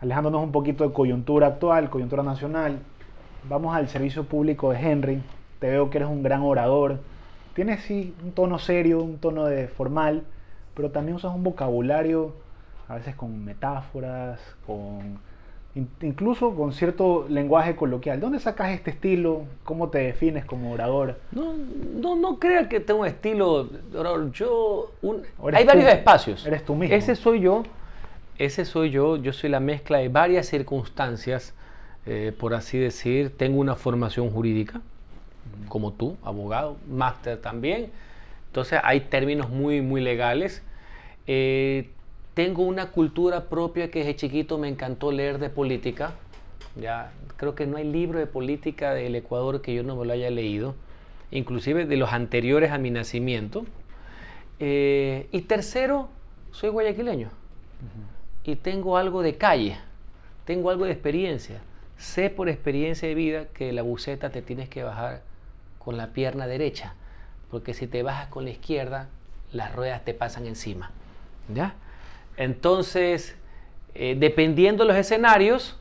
Alejándonos 0.00 0.42
un 0.42 0.52
poquito 0.52 0.86
de 0.86 0.92
coyuntura 0.92 1.48
actual, 1.48 1.90
coyuntura 1.90 2.22
nacional, 2.22 2.78
vamos 3.48 3.76
al 3.76 3.88
servicio 3.88 4.24
público 4.24 4.70
de 4.72 4.78
Henry. 4.78 5.22
Te 5.58 5.68
veo 5.68 5.90
que 5.90 5.98
eres 5.98 6.08
un 6.08 6.22
gran 6.22 6.42
orador. 6.42 7.00
Tienes 7.54 7.82
sí 7.84 8.14
un 8.22 8.32
tono 8.32 8.58
serio, 8.58 9.02
un 9.02 9.18
tono 9.18 9.44
de 9.44 9.68
formal, 9.68 10.22
pero 10.74 10.90
también 10.90 11.16
usas 11.16 11.34
un 11.34 11.44
vocabulario 11.44 12.34
a 12.90 12.96
veces 12.96 13.14
con 13.14 13.44
metáforas, 13.44 14.40
con 14.66 15.20
incluso 16.02 16.56
con 16.56 16.72
cierto 16.72 17.26
lenguaje 17.28 17.76
coloquial. 17.76 18.18
¿Dónde 18.18 18.40
sacas 18.40 18.70
este 18.70 18.90
estilo? 18.90 19.44
¿Cómo 19.62 19.90
te 19.90 19.98
defines 19.98 20.44
como 20.44 20.72
orador? 20.72 21.20
No, 21.30 21.54
no, 21.54 22.16
no 22.16 22.40
crea 22.40 22.68
que 22.68 22.80
tengo 22.80 23.02
un 23.02 23.06
estilo. 23.06 23.68
Yo, 24.32 24.90
hay 25.52 25.64
varios 25.64 25.88
espacios. 25.88 26.44
Eres 26.44 26.64
tú 26.64 26.74
mismo. 26.74 26.96
Ese 26.96 27.14
soy 27.14 27.40
yo. 27.40 27.62
Ese 28.38 28.64
soy 28.64 28.90
yo. 28.90 29.16
Yo 29.16 29.32
soy 29.32 29.50
la 29.50 29.60
mezcla 29.60 29.98
de 29.98 30.08
varias 30.08 30.48
circunstancias, 30.48 31.54
eh, 32.06 32.32
por 32.36 32.54
así 32.54 32.76
decir. 32.76 33.36
Tengo 33.36 33.60
una 33.60 33.76
formación 33.76 34.30
jurídica, 34.30 34.80
como 35.68 35.92
tú, 35.92 36.16
abogado, 36.24 36.76
máster 36.88 37.40
también. 37.40 37.92
Entonces 38.48 38.80
hay 38.82 39.02
términos 39.02 39.48
muy, 39.48 39.80
muy 39.80 40.00
legales. 40.00 40.64
Eh, 41.28 41.88
tengo 42.34 42.62
una 42.62 42.90
cultura 42.90 43.44
propia 43.48 43.90
que 43.90 44.00
desde 44.00 44.16
chiquito 44.16 44.58
me 44.58 44.68
encantó 44.68 45.12
leer 45.12 45.38
de 45.38 45.50
política. 45.50 46.14
Ya, 46.80 47.12
creo 47.36 47.54
que 47.54 47.66
no 47.66 47.76
hay 47.76 47.84
libro 47.84 48.18
de 48.18 48.26
política 48.26 48.94
del 48.94 49.16
Ecuador 49.16 49.60
que 49.60 49.74
yo 49.74 49.82
no 49.82 49.96
me 49.96 50.06
lo 50.06 50.12
haya 50.12 50.30
leído, 50.30 50.74
inclusive 51.30 51.84
de 51.86 51.96
los 51.96 52.12
anteriores 52.12 52.70
a 52.70 52.78
mi 52.78 52.90
nacimiento. 52.90 53.64
Eh, 54.60 55.26
y 55.32 55.42
tercero, 55.42 56.08
soy 56.52 56.70
guayaquileño 56.70 57.30
y 58.44 58.56
tengo 58.56 58.96
algo 58.96 59.22
de 59.22 59.36
calle, 59.36 59.78
tengo 60.44 60.70
algo 60.70 60.84
de 60.84 60.92
experiencia. 60.92 61.60
Sé 61.98 62.30
por 62.30 62.48
experiencia 62.48 63.08
de 63.08 63.14
vida 63.14 63.46
que 63.46 63.72
la 63.72 63.82
buceta 63.82 64.30
te 64.30 64.42
tienes 64.42 64.68
que 64.68 64.82
bajar 64.82 65.22
con 65.78 65.96
la 65.96 66.08
pierna 66.08 66.46
derecha, 66.46 66.94
porque 67.50 67.74
si 67.74 67.86
te 67.86 68.02
bajas 68.02 68.28
con 68.28 68.44
la 68.44 68.50
izquierda, 68.50 69.08
las 69.52 69.74
ruedas 69.74 70.04
te 70.04 70.14
pasan 70.14 70.46
encima. 70.46 70.90
¿Ya? 71.52 71.74
Entonces, 72.40 73.36
eh, 73.94 74.16
dependiendo 74.18 74.84
de 74.84 74.88
los 74.88 74.96
escenarios, 74.96 75.76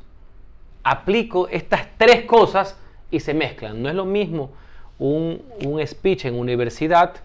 aplico 0.83 1.47
estas 1.47 1.87
tres 1.97 2.25
cosas 2.25 2.77
y 3.09 3.21
se 3.21 3.33
mezclan. 3.33 3.81
No 3.81 3.87
es 3.87 3.95
lo 3.95 4.03
mismo 4.03 4.49
un, 4.99 5.41
speech 5.87 6.25
en 6.25 6.37
universidad, 6.37 7.15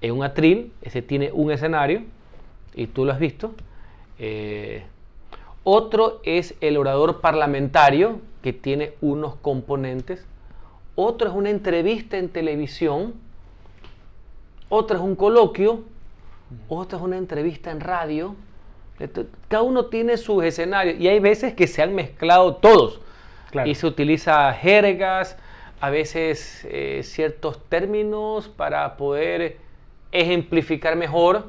en 0.00 0.16
un 0.16 0.24
atril, 0.24 0.72
ese 0.82 1.02
tiene 1.02 1.30
un 1.32 1.52
escenario, 1.52 2.02
y 2.74 2.88
tú 2.88 3.04
lo 3.04 3.12
has 3.12 3.20
visto. 3.20 3.54
Eh, 4.18 4.82
otro 5.62 6.20
es 6.24 6.56
el 6.60 6.76
orador 6.76 7.20
parlamentario, 7.20 8.18
que 8.42 8.52
tiene 8.52 8.94
unos 9.00 9.36
componentes. 9.36 10.26
Otro 10.96 11.28
es 11.28 11.34
una 11.36 11.50
entrevista 11.50 12.18
en 12.18 12.28
televisión. 12.28 13.14
Otro 14.68 14.96
es 14.96 15.02
un 15.04 15.14
coloquio. 15.14 15.84
Otro 16.68 16.98
es 16.98 17.04
una 17.04 17.18
entrevista 17.18 17.70
en 17.70 17.78
radio 17.78 18.34
cada 19.48 19.62
uno 19.62 19.86
tiene 19.86 20.16
sus 20.16 20.44
escenarios 20.44 21.00
y 21.00 21.08
hay 21.08 21.20
veces 21.20 21.54
que 21.54 21.66
se 21.66 21.82
han 21.82 21.94
mezclado 21.94 22.56
todos. 22.56 23.00
Y 23.64 23.74
se 23.74 23.86
utiliza 23.86 24.52
jergas, 24.52 25.36
a 25.80 25.90
veces 25.90 26.66
eh, 26.70 27.00
ciertos 27.02 27.58
términos 27.68 28.48
para 28.48 28.96
poder 28.96 29.56
ejemplificar 30.12 30.94
mejor. 30.94 31.46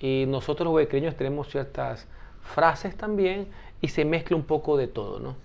Y 0.00 0.24
nosotros 0.26 0.64
los 0.64 0.74
huequeños 0.74 1.16
tenemos 1.16 1.48
ciertas 1.48 2.08
frases 2.42 2.96
también 2.96 3.46
y 3.80 3.88
se 3.88 4.04
mezcla 4.04 4.36
un 4.36 4.44
poco 4.44 4.76
de 4.76 4.88
todo, 4.88 5.20
¿no? 5.20 5.36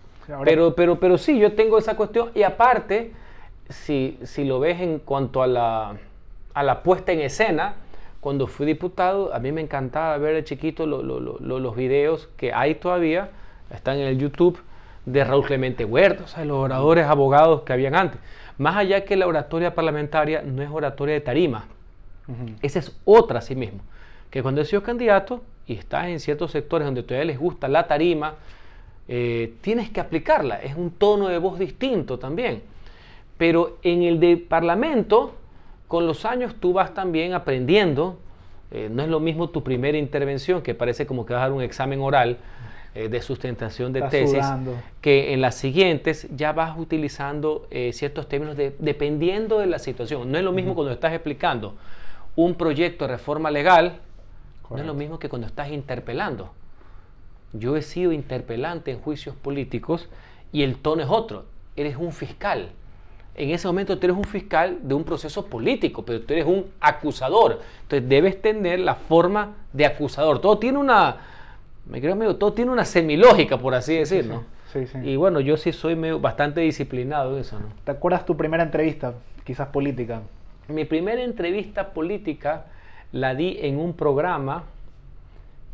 pero, 0.44 0.76
pero, 0.76 1.00
pero 1.00 1.18
sí, 1.18 1.38
yo 1.38 1.54
tengo 1.54 1.78
esa 1.78 1.96
cuestión. 1.96 2.32
Y 2.34 2.44
aparte, 2.44 3.12
si, 3.70 4.18
si 4.24 4.44
lo 4.44 4.60
ves 4.60 4.80
en 4.82 5.00
cuanto 5.00 5.44
a 5.44 5.48
la, 5.48 5.98
a 6.54 6.64
la 6.64 6.84
puesta 6.84 7.12
en 7.12 7.22
escena, 7.22 7.76
cuando 8.22 8.48
fui 8.48 8.68
diputado, 8.68 9.34
a 9.34 9.40
mí 9.40 9.52
me 9.52 9.62
encantaba 9.62 10.16
ver 10.18 10.36
de 10.36 10.44
chiquito 10.44 10.86
los 10.86 11.76
videos 11.76 12.30
que 12.38 12.54
hay 12.54 12.76
todavía, 12.76 13.32
están 13.74 13.98
en 13.98 14.08
el 14.08 14.18
YouTube, 14.18 14.60
de 15.06 15.24
Raúl 15.24 15.46
Clemente 15.46 15.84
Huerta, 15.84 16.26
o 16.26 16.28
sea, 16.28 16.46
los 16.46 16.58
oradores 16.58 17.08
abogados 17.08 17.64
que 17.64 17.74
habían 17.74 17.96
antes. 17.96 18.20
Más 18.60 18.78
allá 18.78 19.04
que 19.04 19.16
la 19.16 19.26
oratoria 19.26 19.74
parlamentaria 19.74 20.44
no 20.44 20.62
es 20.62 20.70
oratoria 20.70 21.16
de 21.16 21.22
tarima, 21.22 21.66
esa 22.62 22.80
es 22.80 22.96
otra 23.04 23.42
sí 23.42 23.56
mismo. 23.56 23.82
Que 24.30 24.44
cuando 24.44 24.62
he 24.62 24.66
sido 24.66 24.84
candidato 24.84 25.42
y 25.66 25.74
estás 25.74 26.08
en 26.08 26.20
ciertos 26.20 26.52
sectores 26.52 26.86
donde 26.86 27.04
todavía 27.04 27.26
les 27.26 27.40
gusta 27.40 27.68
la 27.68 27.88
tarima, 27.88 28.36
eh, 29.08 29.56
tienes 29.62 29.90
que 29.90 30.00
aplicarla, 30.00 30.62
es 30.62 30.76
un 30.76 30.92
tono 30.92 31.28
de 31.28 31.40
voz 31.40 31.58
distinto 31.58 32.20
también. 32.20 32.62
Pero 33.38 33.80
en 33.82 34.04
el 34.04 34.20
de 34.20 34.38
parlamento, 34.38 35.34
con 35.92 36.08
los 36.08 36.24
años 36.24 36.56
tú 36.58 36.72
vas 36.72 36.94
también 36.94 37.34
aprendiendo. 37.34 38.18
Eh, 38.72 38.88
no 38.90 39.04
es 39.04 39.10
lo 39.10 39.20
mismo 39.20 39.50
tu 39.50 39.62
primera 39.62 39.98
intervención, 39.98 40.62
que 40.62 40.74
parece 40.74 41.06
como 41.06 41.26
que 41.26 41.34
vas 41.34 41.42
a 41.42 41.44
dar 41.48 41.52
un 41.52 41.62
examen 41.62 42.00
oral 42.00 42.38
eh, 42.96 43.10
de 43.10 43.22
sustentación 43.22 43.92
de 43.92 44.04
tesis, 44.04 44.46
que 45.02 45.34
en 45.34 45.42
las 45.42 45.56
siguientes 45.56 46.30
ya 46.34 46.54
vas 46.54 46.80
utilizando 46.80 47.68
eh, 47.72 47.92
ciertos 47.92 48.30
términos 48.30 48.56
dependiendo 48.80 49.60
de 49.60 49.66
la 49.66 49.80
situación. 49.80 50.32
No 50.32 50.38
es 50.38 50.46
lo 50.46 50.54
mismo 50.54 50.76
cuando 50.76 50.94
estás 50.94 51.12
explicando 51.12 51.76
un 52.38 52.56
proyecto 52.56 53.06
de 53.06 53.12
reforma 53.12 53.52
legal, 53.52 54.00
no 54.70 54.78
es 54.78 54.86
lo 54.86 54.94
mismo 54.94 55.20
que 55.20 55.28
cuando 55.28 55.46
estás 55.46 55.72
interpelando. 55.72 56.54
Yo 57.52 57.76
he 57.76 57.82
sido 57.82 58.14
interpelante 58.14 58.92
en 58.92 59.00
juicios 59.02 59.36
políticos 59.36 60.08
y 60.54 60.64
el 60.64 60.78
tono 60.78 61.04
es 61.04 61.10
otro. 61.10 61.44
Eres 61.76 61.98
un 61.98 62.14
fiscal 62.14 62.70
en 63.36 63.52
ese 63.52 63.68
momento 63.68 63.98
tú 63.98 64.06
eres 64.06 64.18
un 64.18 64.24
fiscal 64.24 64.80
de 64.82 64.94
un 64.94 65.04
proceso 65.04 65.46
político, 65.46 66.04
pero 66.04 66.22
tú 66.22 66.34
eres 66.34 66.46
un 66.46 66.66
acusador. 66.80 67.62
Entonces 67.84 68.08
debes 68.08 68.42
tener 68.42 68.80
la 68.80 68.96
forma 68.96 69.56
de 69.72 69.86
acusador. 69.86 70.40
Todo 70.42 70.58
tiene 70.58 70.78
una, 70.78 71.18
me 71.86 72.02
creo 72.02 72.14
amigo, 72.14 72.36
todo 72.36 72.54
tiene 72.54 72.72
una 72.72 72.86
semilógica, 72.86 73.58
por 73.58 73.74
así 73.74 73.96
decirlo. 73.96 74.44
Sí, 74.72 74.88
sí, 74.88 75.00
y 75.04 75.16
bueno, 75.18 75.40
yo 75.40 75.58
sí 75.58 75.72
soy 75.74 75.96
bastante 75.96 76.62
disciplinado 76.62 77.36
en 77.36 77.42
eso. 77.42 77.60
¿no? 77.60 77.68
¿Te 77.84 77.92
acuerdas 77.92 78.26
tu 78.26 78.38
primera 78.38 78.64
entrevista, 78.64 79.14
quizás 79.44 79.68
política? 79.68 80.22
Mi 80.68 80.86
primera 80.86 81.22
entrevista 81.22 81.94
política 81.94 82.66
la 83.12 83.36
di 83.36 83.58
en 83.62 83.78
un 83.78 83.94
programa 83.94 84.64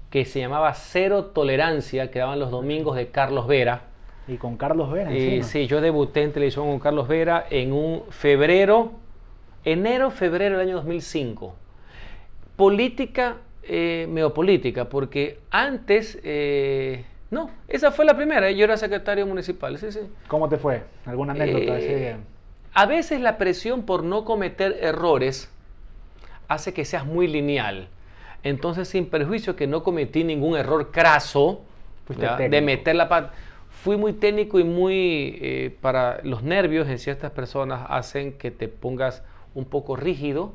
que 0.10 0.26
se 0.26 0.40
llamaba 0.40 0.74
Cero 0.74 1.26
Tolerancia, 1.26 2.10
que 2.10 2.20
daban 2.20 2.40
los 2.40 2.50
domingos 2.50 2.96
de 2.96 3.10
Carlos 3.10 3.46
Vera 3.46 3.82
y 4.28 4.38
con 4.38 4.58
Carlos 4.58 4.92
Vera. 4.92 5.14
Y, 5.14 5.44
sí, 5.44 5.68
yo 5.68 5.82
debuté 5.82 6.24
en 6.24 6.34
televisión 6.34 6.68
con 6.68 6.80
Carlos 6.80 7.08
Vera 7.08 7.46
en 7.50 7.72
un 7.72 8.04
febrero, 8.10 8.92
enero, 9.64 10.12
febrero 10.12 10.58
del 10.58 10.68
año 10.68 10.76
2005. 10.78 11.56
Política, 12.56 13.38
eh, 13.64 14.06
meopolítica, 14.10 14.90
porque 14.90 15.40
antes, 15.50 16.20
eh, 16.24 17.06
no, 17.32 17.52
esa 17.68 17.92
fue 17.92 18.04
la 18.04 18.16
primera, 18.18 18.52
yo 18.52 18.66
era 18.66 18.76
secretario 18.76 19.26
municipal. 19.26 19.78
Sí, 19.78 19.92
sí. 19.92 20.02
¿Cómo 20.28 20.50
te 20.50 20.58
fue? 20.58 20.84
¿Alguna 21.06 21.34
anécdota? 21.34 21.78
A 22.74 22.86
veces 22.86 23.22
la 23.22 23.38
presión 23.38 23.84
por 23.84 24.04
no 24.04 24.26
cometer 24.26 24.78
errores 24.82 25.50
hace 26.48 26.74
que 26.74 26.86
seas 26.86 27.06
muy 27.06 27.28
lineal. 27.28 27.88
Entonces, 28.44 28.88
sin 28.88 29.08
perjuicio 29.08 29.56
que 29.56 29.68
no 29.68 29.84
cometí 29.84 30.24
ningún 30.24 30.58
error 30.58 30.92
craso 30.92 31.62
de 32.08 32.62
meter 32.62 32.96
la 32.96 33.10
pata 33.10 33.34
fui 33.84 33.98
muy 33.98 34.14
técnico 34.14 34.60
y 34.60 34.64
muy 34.64 35.38
eh, 35.42 35.78
para 35.82 36.20
los 36.24 36.44
nervios 36.44 36.88
en 36.88 37.00
ciertas 37.00 37.32
personas 37.32 37.86
hacen 37.90 38.34
que 38.34 38.52
te 38.52 38.68
pongas 38.68 39.24
un 39.54 39.66
poco 39.66 39.96
rígido, 39.96 40.52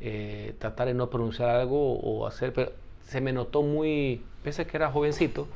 eh, 0.00 0.54
tratar 0.58 0.88
de 0.88 0.94
no 0.94 1.08
pronunciar 1.08 1.50
algo 1.50 1.98
o 1.98 2.26
hacer, 2.26 2.52
pero 2.52 2.72
se 3.06 3.20
me 3.20 3.32
notó 3.32 3.62
muy, 3.62 4.22
pese 4.42 4.62
a 4.62 4.64
que 4.66 4.76
era 4.76 4.90
jovencito, 4.90 5.48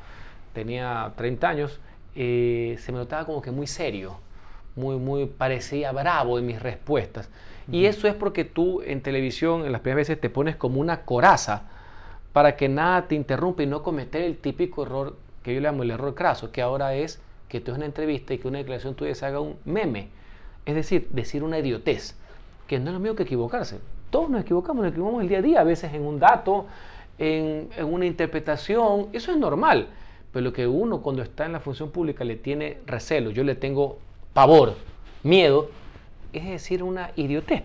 tenía 0.53 1.13
30 1.15 1.49
años, 1.49 1.79
eh, 2.15 2.77
se 2.79 2.91
me 2.91 2.97
notaba 2.97 3.25
como 3.25 3.41
que 3.41 3.51
muy 3.51 3.67
serio, 3.67 4.17
muy, 4.75 4.97
muy, 4.97 5.25
parecía 5.25 5.91
bravo 5.91 6.39
en 6.39 6.45
mis 6.45 6.61
respuestas. 6.61 7.29
Y 7.71 7.85
eso 7.85 8.07
es 8.07 8.15
porque 8.15 8.43
tú 8.43 8.81
en 8.81 9.01
televisión, 9.01 9.65
en 9.65 9.71
las 9.71 9.81
primeras 9.81 10.07
veces, 10.07 10.19
te 10.19 10.29
pones 10.29 10.55
como 10.55 10.81
una 10.81 11.03
coraza 11.03 11.69
para 12.33 12.55
que 12.55 12.67
nada 12.67 13.07
te 13.07 13.15
interrumpa 13.15 13.63
y 13.63 13.65
no 13.65 13.83
cometer 13.83 14.23
el 14.23 14.37
típico 14.37 14.83
error 14.83 15.15
que 15.43 15.53
yo 15.53 15.59
le 15.59 15.67
llamo 15.67 15.83
el 15.83 15.91
error 15.91 16.15
craso, 16.15 16.51
que 16.51 16.61
ahora 16.61 16.95
es 16.95 17.21
que 17.49 17.59
tú 17.59 17.71
es 17.71 17.77
una 17.77 17.85
entrevista 17.85 18.33
y 18.33 18.37
que 18.37 18.47
una 18.47 18.59
declaración 18.59 18.95
tuya 18.95 19.13
se 19.13 19.25
haga 19.25 19.39
un 19.39 19.57
meme. 19.65 20.09
Es 20.65 20.75
decir, 20.75 21.09
decir 21.11 21.43
una 21.43 21.59
idiotez, 21.59 22.15
que 22.67 22.79
no 22.79 22.87
es 22.87 22.93
lo 22.93 22.99
mismo 22.99 23.15
que 23.15 23.23
equivocarse. 23.23 23.79
Todos 24.09 24.29
nos 24.29 24.41
equivocamos, 24.41 24.83
nos 24.83 24.91
equivocamos 24.91 25.21
el 25.23 25.29
día 25.29 25.39
a 25.39 25.41
día, 25.41 25.61
a 25.61 25.63
veces 25.63 25.93
en 25.93 26.05
un 26.05 26.19
dato, 26.19 26.67
en, 27.17 27.69
una 27.83 28.05
interpretación, 28.05 29.07
eso 29.13 29.31
es 29.31 29.37
normal. 29.37 29.87
Pero 30.31 30.45
lo 30.45 30.53
que 30.53 30.67
uno 30.67 31.01
cuando 31.01 31.21
está 31.23 31.45
en 31.45 31.51
la 31.51 31.59
función 31.59 31.91
pública 31.91 32.23
le 32.23 32.35
tiene 32.35 32.77
recelo, 32.85 33.31
yo 33.31 33.43
le 33.43 33.55
tengo 33.55 33.99
pavor, 34.33 34.75
miedo, 35.23 35.69
es 36.31 36.45
decir 36.45 36.83
una 36.83 37.11
idiotez. 37.15 37.63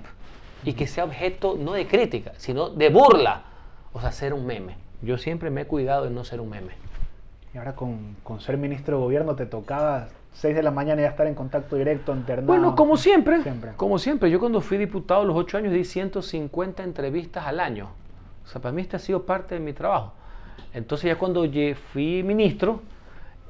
Y 0.65 0.73
que 0.73 0.89
sea 0.89 1.05
objeto 1.05 1.57
no 1.57 1.75
de 1.75 1.87
crítica, 1.87 2.33
sino 2.39 2.71
de 2.71 2.89
burla. 2.89 3.45
O 3.93 4.01
sea, 4.01 4.11
ser 4.11 4.35
un 4.35 4.47
meme. 4.47 4.77
Yo 5.03 5.17
siempre 5.17 5.51
me 5.51 5.61
he 5.61 5.67
cuidado 5.67 6.05
de 6.05 6.11
no 6.11 6.25
ser 6.25 6.41
un 6.41 6.51
meme. 6.51 6.73
Y 7.57 7.59
ahora 7.59 7.75
con, 7.75 8.17
ser 8.41 8.59
ministro 8.59 8.99
de 8.99 9.03
gobierno 9.03 9.35
te 9.35 9.47
tocaba 9.47 10.09
6 10.35 10.55
de 10.55 10.63
la 10.63 10.71
mañana 10.71 11.01
ya 11.01 11.09
estar 11.09 11.27
en 11.27 11.35
contacto 11.35 11.77
directo, 11.77 12.15
internado. 12.15 12.47
Bueno, 12.47 12.77
como 12.77 12.99
siempre, 12.99 13.41
como 13.79 13.99
siempre. 13.99 14.31
Yo 14.31 14.39
cuando 14.39 14.61
fui 14.61 14.77
diputado 14.77 15.23
a 15.23 15.25
los 15.25 15.35
8 15.35 15.57
años 15.57 15.73
di 15.73 15.83
150 15.83 16.83
entrevistas 16.83 17.47
al 17.47 17.61
año. 17.61 17.89
O 18.45 18.47
sea, 18.47 18.61
para 18.61 18.75
mí 18.75 18.83
este 18.83 18.97
ha 18.97 18.99
sido 18.99 19.23
parte 19.23 19.55
de 19.55 19.63
mi 19.63 19.73
trabajo. 19.73 20.13
Entonces 20.75 21.07
ya 21.07 21.17
cuando 21.17 21.47
fui 21.95 22.23
ministro, 22.23 22.83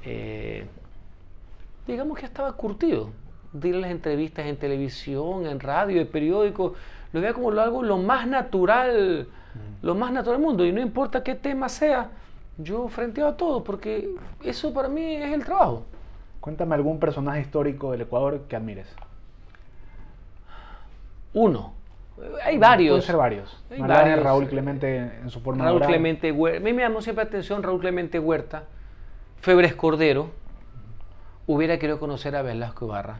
eh, 0.04 0.68
digamos 1.88 2.16
que 2.16 2.26
estaba 2.26 2.52
curtido. 2.52 3.10
Dile 3.52 3.80
las 3.80 3.90
entrevistas 3.90 4.46
en 4.46 4.56
televisión, 4.56 5.46
en 5.46 5.58
radio, 5.58 6.00
en 6.00 6.06
periódico, 6.06 6.74
lo 7.12 7.20
veía 7.20 7.34
como 7.34 7.50
algo 7.50 7.82
lo 7.82 7.98
más 7.98 8.28
natural, 8.28 9.26
lo 9.82 9.94
más 9.96 10.12
natural 10.12 10.38
del 10.38 10.46
mundo. 10.46 10.64
Y 10.64 10.70
no 10.70 10.80
importa 10.80 11.24
qué 11.24 11.34
tema 11.34 11.68
sea, 11.68 12.12
yo 12.58 12.88
frenteaba 12.88 13.36
todo, 13.36 13.62
porque 13.62 14.10
eso 14.42 14.72
para 14.72 14.88
mí 14.88 15.16
es 15.16 15.32
el 15.32 15.44
trabajo. 15.44 15.84
Cuéntame 16.40 16.74
algún 16.74 16.98
personaje 16.98 17.40
histórico 17.40 17.92
del 17.92 18.02
Ecuador 18.02 18.42
que 18.48 18.56
admires. 18.56 18.88
Uno. 21.34 21.74
Hay 22.42 22.56
varios. 22.56 22.92
Pueden 22.92 23.06
ser 23.06 23.16
varios. 23.16 23.64
Hay 23.70 23.80
varios. 23.80 24.22
Raúl 24.22 24.48
Clemente 24.48 24.96
en 25.20 25.28
su 25.28 25.40
forma 25.40 25.64
Raúl. 25.64 25.82
Clemente 25.82 26.32
Huerta. 26.32 26.58
A 26.58 26.62
mí 26.62 26.72
me 26.72 26.82
llamó 26.82 27.02
siempre 27.02 27.24
la 27.24 27.28
atención 27.28 27.62
Raúl 27.62 27.80
Clemente 27.80 28.18
Huerta. 28.18 28.64
Febres 29.40 29.74
Cordero. 29.74 30.30
Hubiera 31.46 31.78
querido 31.78 32.00
conocer 32.00 32.36
a 32.36 32.42
Velasco 32.42 32.86
Ibarra. 32.86 33.18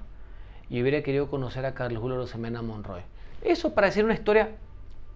Y 0.70 0.80
hubiera 0.80 1.02
querido 1.02 1.28
conocer 1.28 1.66
a 1.66 1.74
Carlos 1.74 2.00
Julio 2.00 2.16
Rosemena 2.16 2.62
Monroy. 2.62 3.02
Eso 3.42 3.74
para 3.74 3.88
decir 3.88 4.04
una 4.04 4.14
historia 4.14 4.50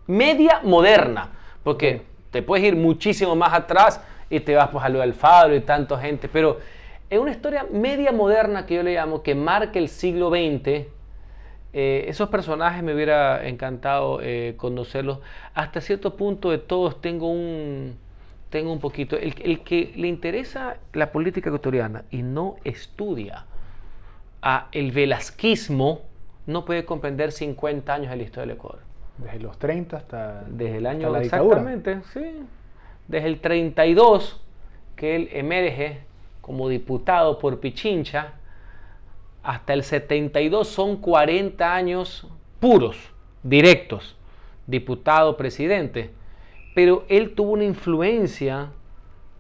media 0.07 0.61
moderna. 0.63 1.31
Porque 1.65 2.03
te 2.31 2.43
puedes 2.43 2.65
ir 2.65 2.77
muchísimo 2.77 3.35
más 3.35 3.53
atrás 3.53 4.01
y 4.29 4.41
te 4.41 4.55
vas 4.55 4.69
pues, 4.69 4.85
a 4.85 4.89
lo 4.89 4.99
de 4.99 5.05
Alfaro 5.05 5.55
y 5.55 5.61
tanta 5.61 5.99
gente. 5.99 6.29
Pero 6.29 6.59
es 7.09 7.19
una 7.19 7.33
historia 7.33 7.67
media 7.71 8.13
moderna 8.13 8.67
que 8.67 8.77
yo 8.77 8.83
le 8.83 8.95
llamo, 8.95 9.23
que 9.23 9.35
marca 9.35 9.79
el 9.79 9.89
siglo 9.89 10.31
XX. 10.31 10.87
Eh, 11.73 12.05
esos 12.09 12.29
personajes 12.29 12.83
me 12.83 12.95
hubiera 12.95 13.47
encantado 13.47 14.21
eh, 14.23 14.55
conocerlos. 14.57 15.19
Hasta 15.55 15.81
cierto 15.81 16.17
punto 16.17 16.51
de 16.51 16.59
todos 16.59 17.01
tengo 17.01 17.29
un, 17.29 17.97
tengo 18.49 18.73
un 18.73 18.81
poquito. 18.81 19.17
El, 19.17 19.35
el 19.43 19.61
que 19.61 19.93
le 19.97 20.09
interesa 20.09 20.77
la 20.93 21.11
política 21.11 21.49
ecuatoriana 21.51 22.05
y 22.11 22.23
no 22.23 22.57
estudia 22.65 23.47
a 24.43 24.69
el 24.73 24.93
velasquismo 24.93 26.03
no 26.47 26.65
puede 26.65 26.85
comprender 26.85 27.33
50 27.33 27.93
años 27.93 28.11
de 28.11 28.17
la 28.17 28.23
historia 28.23 28.47
del 28.47 28.57
Ecuador. 28.57 28.90
Desde 29.23 29.41
los 29.41 29.59
30 29.59 29.97
hasta, 29.97 30.45
Desde 30.49 30.79
el 30.79 30.87
año 30.87 31.11
la 31.11 31.21
dictadura. 31.21 31.61
exactamente, 31.61 32.03
sí. 32.13 32.43
Desde 33.09 33.29
el 33.29 33.41
32 33.41 34.41
que 34.97 35.17
él 35.17 35.29
emerge 35.33 36.01
como 36.41 36.69
diputado 36.69 37.39
por 37.39 37.61
Pichincha 37.61 38.35
hasta 39.43 39.73
el 39.73 39.83
72 39.83 40.69
son 40.69 40.97
40 40.97 41.75
años 41.75 42.27
puros, 42.61 42.97
directos, 43.43 44.17
diputado, 44.67 45.37
presidente. 45.37 46.11
Pero 46.75 47.05
él 47.09 47.35
tuvo 47.35 47.53
una 47.53 47.65
influencia 47.65 48.69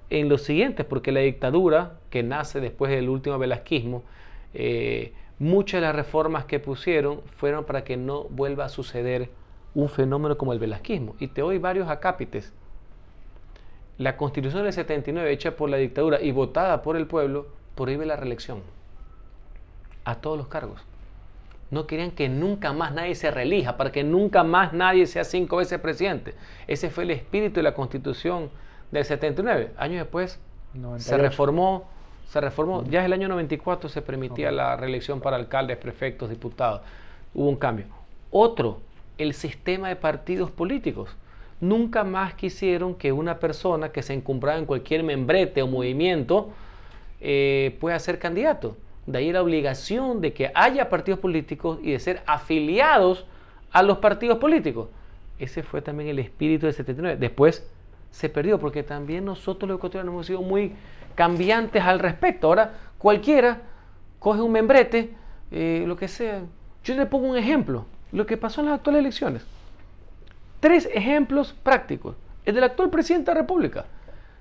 en 0.08 0.28
los 0.28 0.42
siguientes, 0.42 0.84
porque 0.86 1.12
la 1.12 1.20
dictadura, 1.20 1.98
que 2.10 2.22
nace 2.22 2.60
después 2.60 2.90
del 2.90 3.08
último 3.08 3.38
velasquismo, 3.38 4.02
eh, 4.54 5.12
muchas 5.38 5.80
de 5.80 5.86
las 5.86 5.94
reformas 5.94 6.44
que 6.46 6.58
pusieron 6.58 7.20
fueron 7.36 7.64
para 7.64 7.84
que 7.84 7.96
no 7.96 8.24
vuelva 8.24 8.64
a 8.64 8.68
suceder 8.68 9.28
un 9.74 9.88
fenómeno 9.88 10.36
como 10.36 10.52
el 10.52 10.58
velasquismo. 10.58 11.14
Y 11.18 11.28
te 11.28 11.42
doy 11.42 11.58
varios 11.58 11.88
acápites. 11.88 12.52
La 13.98 14.16
constitución 14.16 14.64
del 14.64 14.72
79, 14.72 15.30
hecha 15.30 15.56
por 15.56 15.68
la 15.68 15.76
dictadura 15.76 16.20
y 16.20 16.32
votada 16.32 16.82
por 16.82 16.96
el 16.96 17.06
pueblo, 17.06 17.46
prohíbe 17.74 18.06
la 18.06 18.16
reelección 18.16 18.62
a 20.04 20.16
todos 20.16 20.38
los 20.38 20.48
cargos. 20.48 20.80
No 21.70 21.86
querían 21.86 22.10
que 22.10 22.28
nunca 22.28 22.72
más 22.72 22.92
nadie 22.92 23.14
se 23.14 23.30
reelija, 23.30 23.76
para 23.76 23.92
que 23.92 24.02
nunca 24.02 24.42
más 24.42 24.72
nadie 24.72 25.06
sea 25.06 25.24
cinco 25.24 25.58
veces 25.58 25.78
presidente. 25.78 26.34
Ese 26.66 26.90
fue 26.90 27.04
el 27.04 27.10
espíritu 27.10 27.56
de 27.56 27.62
la 27.62 27.74
constitución 27.74 28.50
del 28.90 29.04
79. 29.04 29.72
Años 29.76 29.98
después 29.98 30.40
se 30.72 30.78
98. 30.78 31.18
reformó, 31.18 31.88
se 32.28 32.40
reformó. 32.40 32.84
Ya 32.84 33.00
en 33.00 33.06
el 33.06 33.12
año 33.12 33.28
94 33.28 33.88
se 33.88 34.02
permitía 34.02 34.50
la 34.50 34.76
reelección 34.76 35.20
para 35.20 35.36
alcaldes, 35.36 35.76
prefectos, 35.76 36.28
diputados. 36.30 36.80
Hubo 37.34 37.48
un 37.48 37.56
cambio. 37.56 37.86
Otro, 38.32 38.80
el 39.22 39.34
sistema 39.34 39.88
de 39.88 39.96
partidos 39.96 40.50
políticos. 40.50 41.16
Nunca 41.60 42.04
más 42.04 42.34
quisieron 42.34 42.94
que 42.94 43.12
una 43.12 43.38
persona 43.38 43.90
que 43.92 44.02
se 44.02 44.14
encumbraba 44.14 44.58
en 44.58 44.64
cualquier 44.64 45.02
membrete 45.02 45.62
o 45.62 45.66
movimiento 45.66 46.50
eh, 47.20 47.76
pueda 47.80 47.98
ser 47.98 48.18
candidato. 48.18 48.76
De 49.06 49.18
ahí 49.18 49.32
la 49.32 49.42
obligación 49.42 50.20
de 50.20 50.32
que 50.32 50.50
haya 50.54 50.88
partidos 50.88 51.20
políticos 51.20 51.78
y 51.82 51.92
de 51.92 51.98
ser 51.98 52.22
afiliados 52.26 53.26
a 53.72 53.82
los 53.82 53.98
partidos 53.98 54.38
políticos. 54.38 54.88
Ese 55.38 55.62
fue 55.62 55.82
también 55.82 56.08
el 56.08 56.18
espíritu 56.18 56.66
del 56.66 56.74
79. 56.74 57.18
Después 57.18 57.66
se 58.10 58.28
perdió 58.28 58.58
porque 58.58 58.82
también 58.82 59.24
nosotros 59.24 59.68
los 59.68 59.78
ecuatorianos 59.78 60.12
hemos 60.12 60.26
sido 60.26 60.42
muy 60.42 60.72
cambiantes 61.14 61.82
al 61.82 61.98
respecto. 61.98 62.46
Ahora 62.46 62.74
cualquiera 62.98 63.62
coge 64.18 64.40
un 64.40 64.52
membrete, 64.52 65.10
eh, 65.50 65.84
lo 65.86 65.96
que 65.96 66.08
sea. 66.08 66.42
Yo 66.84 66.94
le 66.94 67.06
pongo 67.06 67.28
un 67.28 67.36
ejemplo, 67.36 67.84
lo 68.12 68.26
que 68.26 68.36
pasó 68.36 68.60
en 68.60 68.68
las 68.68 68.76
actuales 68.76 69.00
elecciones. 69.00 69.42
Tres 70.60 70.88
ejemplos 70.92 71.54
prácticos. 71.62 72.16
El 72.44 72.54
del 72.54 72.64
actual 72.64 72.90
presidente 72.90 73.30
de 73.30 73.34
la 73.34 73.40
República 73.42 73.84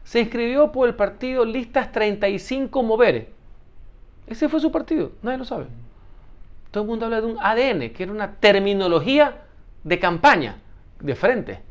se 0.04 0.20
inscribió 0.20 0.72
por 0.72 0.88
el 0.88 0.96
partido 0.96 1.46
Listas 1.46 1.92
35 1.92 2.82
Moveres. 2.84 3.28
Ese 4.28 4.50
fue 4.50 4.60
su 4.60 4.72
partido, 4.72 5.12
nadie 5.22 5.38
lo 5.38 5.46
sabe. 5.46 5.66
Todo 6.72 6.84
el 6.84 6.90
mundo 6.90 7.06
habla 7.06 7.22
de 7.22 7.28
un 7.28 7.38
ADN, 7.40 7.92
que 7.92 8.04
era 8.04 8.12
una 8.12 8.36
terminología 8.36 9.42
de 9.84 10.00
campaña, 10.00 10.58
de 11.00 11.16
frente. 11.16 11.62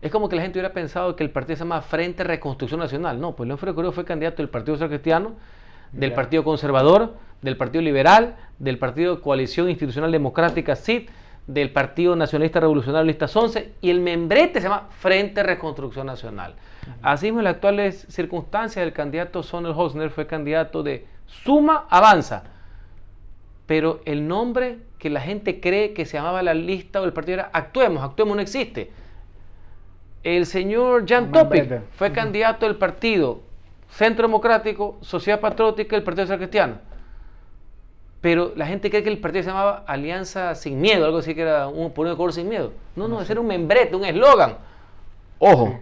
Es 0.00 0.10
como 0.10 0.28
que 0.28 0.36
la 0.36 0.42
gente 0.42 0.58
hubiera 0.58 0.72
pensado 0.72 1.16
que 1.16 1.24
el 1.24 1.30
partido 1.30 1.56
se 1.56 1.64
llama 1.64 1.82
Frente 1.82 2.24
Reconstrucción 2.24 2.80
Nacional. 2.80 3.20
No, 3.20 3.34
pues 3.34 3.46
León 3.46 3.58
Freddy 3.58 3.74
Correa 3.74 3.92
fue 3.92 4.04
candidato 4.04 4.38
del 4.38 4.48
Partido 4.48 4.76
Social 4.76 4.88
Cristiano, 4.88 5.34
del. 5.92 6.12
Partido 6.12 6.44
Conservador, 6.44 7.14
del 7.42 7.56
Partido 7.56 7.82
Liberal, 7.82 8.36
del 8.58 8.78
Partido 8.78 9.20
Coalición 9.20 9.68
Institucional 9.70 10.12
Democrática 10.12 10.76
CID, 10.76 11.08
del 11.46 11.70
Partido 11.70 12.16
Nacionalista 12.16 12.60
Revolucionario 12.60 13.06
Listas 13.06 13.34
11 13.36 13.74
y 13.80 13.90
el 13.90 14.00
membrete 14.00 14.60
se 14.60 14.68
llama 14.68 14.88
Frente 14.98 15.42
Reconstrucción 15.42 16.06
Nacional. 16.06 16.56
Asimismo, 17.02 17.40
en 17.40 17.44
las 17.44 17.54
actuales 17.54 18.06
circunstancias, 18.08 18.84
el 18.84 18.92
candidato 18.92 19.42
Sonel 19.42 19.72
Hosner 19.76 20.10
fue 20.10 20.26
candidato 20.26 20.82
de 20.82 21.06
Suma 21.26 21.86
Avanza, 21.88 22.44
pero 23.66 24.00
el 24.04 24.26
nombre 24.26 24.78
que 24.98 25.10
la 25.10 25.20
gente 25.20 25.60
cree 25.60 25.92
que 25.92 26.04
se 26.04 26.16
llamaba 26.16 26.42
la 26.42 26.54
lista 26.54 27.00
o 27.00 27.04
el 27.04 27.12
partido 27.12 27.40
era 27.40 27.50
Actuemos, 27.52 28.02
Actuemos 28.02 28.36
no 28.36 28.42
existe. 28.42 28.90
El 30.22 30.46
señor 30.46 31.04
Jan 31.08 31.30
Topic 31.30 31.82
fue 31.92 32.10
candidato 32.10 32.66
del 32.66 32.76
partido 32.76 33.42
Centro 33.88 34.26
Democrático, 34.26 34.98
Sociedad 35.00 35.40
Patriótica 35.40 35.96
y 35.96 35.98
el 35.98 36.04
Partido 36.04 36.26
Social 36.26 36.38
Cristiano. 36.38 36.78
Pero 38.20 38.52
la 38.56 38.66
gente 38.66 38.90
cree 38.90 39.02
que 39.02 39.08
el 39.08 39.18
partido 39.18 39.44
se 39.44 39.50
llamaba 39.50 39.84
Alianza 39.86 40.54
Sin 40.54 40.80
Miedo, 40.80 41.04
algo 41.04 41.18
así 41.18 41.34
que 41.34 41.42
era 41.42 41.68
un 41.68 41.92
por 41.92 42.06
un 42.06 42.12
Ecuador 42.12 42.32
sin 42.32 42.48
miedo. 42.48 42.72
No, 42.96 43.06
no, 43.06 43.20
ese 43.20 43.32
era 43.32 43.40
un 43.40 43.46
membrete, 43.46 43.94
un 43.94 44.04
eslogan. 44.04 44.56
Ojo. 45.38 45.80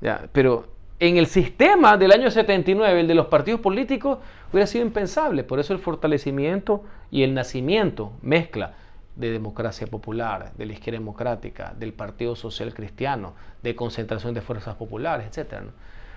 Ya, 0.00 0.26
pero 0.32 0.66
en 1.00 1.16
el 1.16 1.26
sistema 1.26 1.96
del 1.96 2.12
año 2.12 2.30
79, 2.30 3.00
el 3.00 3.08
de 3.08 3.14
los 3.14 3.26
partidos 3.26 3.60
políticos, 3.60 4.18
hubiera 4.52 4.66
sido 4.66 4.84
impensable. 4.84 5.42
Por 5.42 5.58
eso 5.58 5.72
el 5.72 5.80
fortalecimiento 5.80 6.84
y 7.10 7.24
el 7.24 7.34
nacimiento, 7.34 8.12
mezcla 8.22 8.74
de 9.16 9.30
democracia 9.30 9.86
popular, 9.86 10.52
de 10.56 10.66
la 10.66 10.74
izquierda 10.74 11.00
democrática, 11.00 11.74
del 11.76 11.92
Partido 11.92 12.36
Social 12.36 12.72
Cristiano, 12.72 13.34
de 13.62 13.74
concentración 13.74 14.32
de 14.34 14.40
fuerzas 14.42 14.76
populares, 14.76 15.36
etc. 15.36 15.64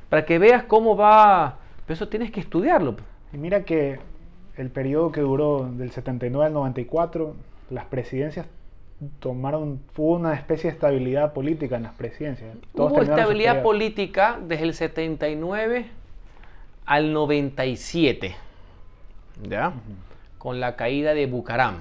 Para 0.10 0.26
que 0.26 0.40
veas 0.40 0.64
cómo 0.64 0.96
va... 0.96 1.58
Pero 1.86 1.96
eso 1.96 2.08
tienes 2.08 2.32
que 2.32 2.40
estudiarlo. 2.40 2.96
Y 3.32 3.38
mira 3.38 3.64
que 3.64 4.00
el 4.58 4.70
periodo 4.70 5.12
que 5.12 5.22
duró 5.22 5.70
del 5.72 5.92
79 5.92 6.48
al 6.48 6.54
94, 6.54 7.36
las 7.70 7.86
presidencias 7.86 8.48
tomaron, 9.20 9.82
hubo 9.98 10.16
una 10.16 10.34
especie 10.34 10.70
de 10.70 10.76
estabilidad 10.76 11.34
política 11.34 11.76
en 11.76 11.84
las 11.84 11.94
presidencias. 11.94 12.56
Todos 12.74 12.92
Hubo 12.92 13.02
estabilidad 13.02 13.62
política 13.62 14.40
desde 14.42 14.64
el 14.64 14.74
79 14.74 15.86
al 16.86 17.14
97, 17.14 18.36
¿ya? 19.50 19.74
Con 20.38 20.60
la 20.60 20.76
caída 20.76 21.14
de 21.14 21.26
Bucaram. 21.26 21.80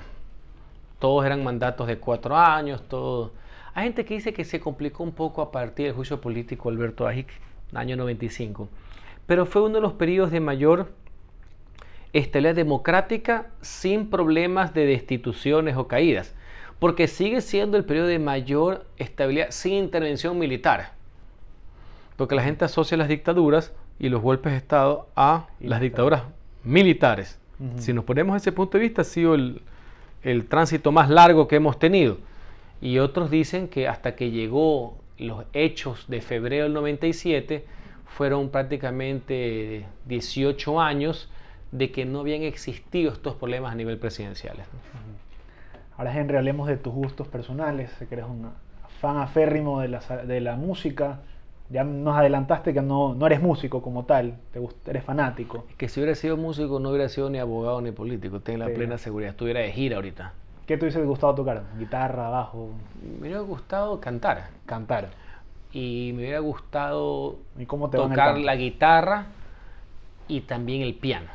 Todos 0.99 1.27
eran 1.27 1.45
mandatos 1.45 1.87
de 1.87 1.99
cuatro 1.99 2.37
años, 2.37 2.83
todo. 2.89 3.33
Hay 3.75 3.85
gente 3.85 4.05
que 4.05 4.15
dice 4.15 4.33
que 4.33 4.45
se 4.45 4.61
complicó 4.61 5.03
un 5.03 5.13
poco 5.13 5.43
a 5.43 5.53
partir 5.53 5.87
del 5.87 5.95
juicio 5.95 6.21
político 6.21 6.69
Alberto 6.69 7.07
Ajic, 7.07 7.29
año 7.77 7.97
95. 7.97 8.69
Pero 9.27 9.47
fue 9.47 9.63
uno 9.63 9.77
de 9.77 9.81
los 9.81 9.93
periodos 9.95 10.31
de 10.31 10.41
mayor 10.41 10.93
estabilidad 12.13 12.55
democrática 12.55 13.47
sin 13.61 14.09
problemas 14.09 14.73
de 14.73 14.87
destituciones 14.87 15.77
o 15.77 15.89
caídas, 15.89 16.35
porque 16.79 17.09
sigue 17.09 17.41
siendo 17.41 17.77
el 17.77 17.85
periodo 17.85 18.07
de 18.07 18.19
mayor 18.19 18.87
estabilidad 18.99 19.51
sin 19.51 19.75
intervención 19.75 20.39
militar. 20.39 20.93
Porque 22.17 22.37
la 22.37 22.45
gente 22.45 22.65
asocia 22.65 22.97
las 22.97 23.09
dictaduras 23.09 23.73
y 23.99 24.09
los 24.09 24.23
golpes 24.23 24.53
de 24.53 24.59
Estado 24.59 25.09
a 25.17 25.49
las 25.61 25.81
dictaduras 25.81 26.23
militares. 26.63 27.39
Si 27.79 27.93
nos 27.93 28.05
ponemos 28.05 28.37
ese 28.37 28.53
punto 28.53 28.79
de 28.79 28.83
vista, 28.83 29.03
ha 29.03 29.05
sido 29.05 29.35
el, 29.35 29.63
el 30.23 30.47
tránsito 30.47 30.93
más 30.93 31.09
largo 31.09 31.49
que 31.49 31.57
hemos 31.57 31.79
tenido. 31.79 32.19
Y 32.81 32.99
otros 32.99 33.31
dicen 33.31 33.69
que 33.69 33.89
hasta 33.89 34.17
que 34.17 34.31
llegó 34.31 34.99
los 35.19 35.45
hechos 35.53 36.07
de 36.09 36.21
febrero 36.21 36.65
del 36.65 36.75
97, 36.75 37.65
fueron 38.07 38.51
prácticamente 38.51 39.87
18 40.07 40.81
años 40.81 41.29
de 41.73 41.91
que 41.91 42.05
no 42.05 42.21
habían 42.21 42.43
existido 42.43 43.13
estos 43.13 43.35
problemas 43.35 43.73
a 43.73 43.75
nivel 43.75 43.99
presidencial. 43.99 44.59
Ahora, 45.97 46.17
Henry, 46.17 46.37
hablemos 46.37 46.69
de 46.69 46.77
tus 46.77 46.93
gustos 46.93 47.29
personales. 47.29 47.91
Que 48.09 48.15
eres 48.15 48.27
un 48.27 48.51
fan 49.01 49.19
aférrimo 49.19 49.81
de 49.81 49.89
la, 49.89 50.01
de 50.01 50.41
la 50.41 50.57
música. 50.57 51.21
Ya 51.71 51.83
nos 51.83 52.17
adelantaste 52.17 52.73
que 52.73 52.83
no, 52.83 53.15
no 53.15 53.27
eres 53.27 53.41
músico 53.41 53.83
como 53.83 54.05
tal, 54.05 54.37
te 54.53 54.61
eres 54.91 55.03
fanático. 55.03 55.67
que 55.79 55.89
si 55.89 55.99
hubiera 55.99 56.15
sido 56.15 56.37
músico 56.37 56.79
no 56.79 56.91
hubiera 56.91 57.09
sido 57.09 57.31
ni 57.31 57.39
abogado 57.39 57.81
ni 57.81 57.91
político, 57.91 58.41
ten 58.41 58.59
la 58.59 58.67
plena 58.67 58.99
seguridad, 58.99 59.31
estuviera 59.31 59.61
de 59.61 59.73
gira 59.73 59.97
ahorita. 59.97 60.35
¿Qué 60.67 60.79
te 60.79 60.87
hubiese 60.87 61.03
gustado 61.03 61.35
tocar? 61.35 61.63
¿Guitarra, 61.79 62.31
bajo? 62.31 62.71
Me 63.03 63.29
hubiera 63.29 63.41
gustado 63.41 64.01
cantar. 64.01 64.49
Cantar. 64.65 65.11
Y 65.73 66.13
me 66.15 66.23
hubiera 66.23 66.39
gustado 66.39 67.37
¿Y 67.59 67.67
cómo 67.67 67.91
tocar 67.91 68.39
la 68.39 68.57
guitarra 68.57 69.27
y 70.27 70.43
también 70.43 70.83
el 70.83 70.95
piano. 70.95 71.27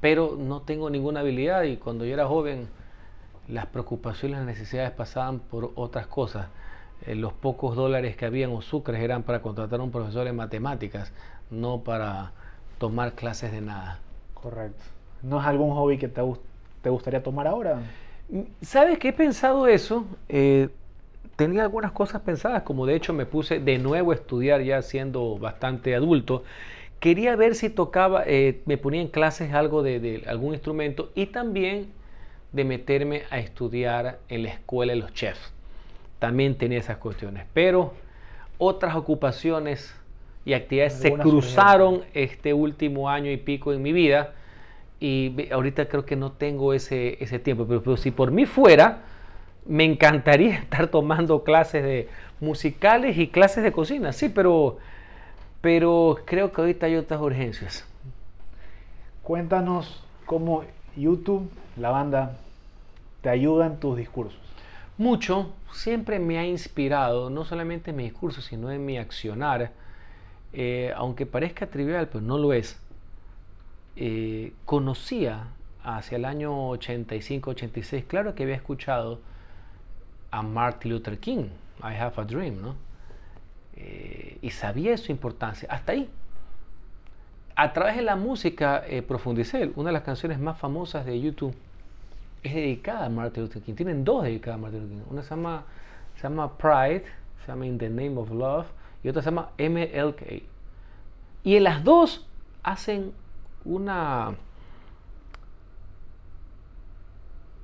Pero 0.00 0.36
no 0.38 0.60
tengo 0.60 0.88
ninguna 0.88 1.20
habilidad 1.20 1.64
y 1.64 1.78
cuando 1.78 2.04
yo 2.04 2.14
era 2.14 2.26
joven 2.26 2.68
las 3.48 3.66
preocupaciones 3.66 4.36
y 4.36 4.38
las 4.38 4.46
necesidades 4.46 4.92
pasaban 4.92 5.40
por 5.40 5.72
otras 5.74 6.06
cosas. 6.06 6.46
Eh, 7.06 7.16
los 7.16 7.32
pocos 7.32 7.74
dólares 7.74 8.16
que 8.16 8.24
habían 8.24 8.52
o 8.52 8.62
sucres 8.62 9.02
eran 9.02 9.24
para 9.24 9.42
contratar 9.42 9.80
a 9.80 9.82
un 9.82 9.90
profesor 9.90 10.28
en 10.28 10.36
matemáticas, 10.36 11.12
no 11.50 11.80
para 11.80 12.32
tomar 12.78 13.14
clases 13.14 13.50
de 13.50 13.60
nada. 13.60 13.98
Correcto. 14.34 14.84
¿No 15.22 15.40
es 15.40 15.46
algún 15.46 15.74
hobby 15.74 15.98
que 15.98 16.08
te, 16.08 16.22
te 16.82 16.90
gustaría 16.90 17.22
tomar 17.22 17.48
ahora? 17.48 17.80
¿Sabes 18.62 18.98
que 18.98 19.08
he 19.08 19.12
pensado 19.12 19.66
eso? 19.66 20.06
Eh, 20.28 20.68
tenía 21.36 21.62
algunas 21.62 21.92
cosas 21.92 22.22
pensadas, 22.22 22.62
como 22.62 22.86
de 22.86 22.94
hecho 22.94 23.12
me 23.12 23.26
puse 23.26 23.60
de 23.60 23.78
nuevo 23.78 24.12
a 24.12 24.14
estudiar 24.14 24.62
ya 24.62 24.82
siendo 24.82 25.38
bastante 25.38 25.94
adulto. 25.94 26.44
Quería 27.00 27.36
ver 27.36 27.54
si 27.54 27.68
tocaba, 27.68 28.24
eh, 28.26 28.60
me 28.66 28.78
ponía 28.78 29.02
en 29.02 29.08
clases 29.08 29.52
algo 29.52 29.82
de, 29.82 30.00
de 30.00 30.22
algún 30.26 30.54
instrumento 30.54 31.10
y 31.14 31.26
también 31.26 31.88
de 32.52 32.64
meterme 32.64 33.24
a 33.30 33.38
estudiar 33.38 34.18
en 34.28 34.44
la 34.44 34.50
escuela 34.50 34.92
de 34.94 35.00
los 35.00 35.12
chefs. 35.12 35.52
También 36.18 36.54
tenía 36.54 36.78
esas 36.78 36.96
cuestiones, 36.96 37.44
pero 37.52 37.92
otras 38.58 38.94
ocupaciones 38.94 39.94
y 40.44 40.54
actividades 40.54 40.94
se 40.94 41.12
cruzaron 41.12 42.02
este 42.14 42.54
último 42.54 43.10
año 43.10 43.30
y 43.30 43.36
pico 43.36 43.72
en 43.72 43.82
mi 43.82 43.92
vida 43.92 44.34
y 45.00 45.50
ahorita 45.52 45.86
creo 45.88 46.04
que 46.04 46.16
no 46.16 46.32
tengo 46.32 46.72
ese, 46.72 47.22
ese 47.22 47.38
tiempo, 47.38 47.66
pero, 47.66 47.96
si 47.96 48.10
por 48.10 48.30
mí 48.30 48.46
fuera, 48.46 49.02
me 49.66 49.84
encantaría 49.84 50.54
estar 50.58 50.88
tomando 50.88 51.44
clases 51.44 51.82
de 51.82 52.08
musicales 52.40 53.18
y 53.18 53.28
clases 53.28 53.64
de 53.64 53.72
cocina, 53.72 54.12
sí, 54.12 54.28
pero, 54.28 54.78
pero 55.60 56.20
creo 56.24 56.52
que 56.52 56.60
ahorita 56.60 56.86
hay 56.86 56.96
otras 56.96 57.20
urgencias. 57.20 57.86
Cuéntanos 59.22 60.04
cómo 60.26 60.64
YouTube, 60.96 61.50
la 61.76 61.90
banda 61.90 62.36
te 63.24 63.30
ayuda 63.30 63.66
en 63.66 63.80
tus 63.80 63.96
discursos? 63.96 64.38
Mucho, 64.98 65.50
siempre 65.72 66.18
me 66.18 66.38
ha 66.38 66.44
inspirado, 66.44 67.30
no 67.30 67.44
solamente 67.44 67.90
en 67.90 67.96
mi 67.96 68.04
discurso, 68.04 68.42
sino 68.42 68.70
en 68.70 68.84
mi 68.84 68.98
accionar. 68.98 69.72
Eh, 70.52 70.92
aunque 70.94 71.26
parezca 71.26 71.66
trivial, 71.66 72.08
pero 72.08 72.20
no 72.20 72.38
lo 72.38 72.52
es. 72.52 72.78
Eh, 73.96 74.52
conocía 74.64 75.48
hacia 75.82 76.16
el 76.16 76.24
año 76.24 76.70
85-86, 76.70 78.04
claro 78.06 78.34
que 78.34 78.42
había 78.42 78.56
escuchado 78.56 79.20
a 80.30 80.42
Martin 80.42 80.92
Luther 80.92 81.18
King, 81.18 81.46
I 81.80 81.94
Have 81.94 82.14
a 82.16 82.24
Dream, 82.24 82.60
¿no? 82.60 82.74
Eh, 83.76 84.38
y 84.42 84.50
sabía 84.50 84.96
su 84.96 85.12
importancia, 85.12 85.68
hasta 85.70 85.92
ahí. 85.92 86.08
A 87.56 87.72
través 87.72 87.96
de 87.96 88.02
la 88.02 88.16
música 88.16 88.82
profundicé, 89.06 89.70
una 89.76 89.90
de 89.90 89.92
las 89.92 90.02
canciones 90.02 90.40
más 90.40 90.58
famosas 90.58 91.06
de 91.06 91.20
YouTube 91.20 91.54
es 92.44 92.54
dedicada 92.54 93.06
a 93.06 93.08
Martin 93.08 93.44
Luther 93.44 93.62
King. 93.62 93.74
Tienen 93.74 94.04
dos 94.04 94.22
dedicadas 94.22 94.58
a 94.58 94.62
Martin 94.62 94.80
Luther 94.82 94.96
King. 94.96 95.04
Una 95.10 95.22
se 95.22 95.30
llama, 95.30 95.64
se 96.16 96.22
llama 96.22 96.56
Pride, 96.58 97.04
se 97.44 97.52
llama 97.52 97.66
In 97.66 97.78
the 97.78 97.88
Name 97.88 98.16
of 98.16 98.30
Love, 98.30 98.66
y 99.02 99.08
otra 99.08 99.22
se 99.22 99.30
llama 99.30 99.50
MLK. 99.58 100.42
Y 101.42 101.56
en 101.56 101.64
las 101.64 101.82
dos 101.82 102.26
hacen 102.62 103.12
una, 103.64 104.34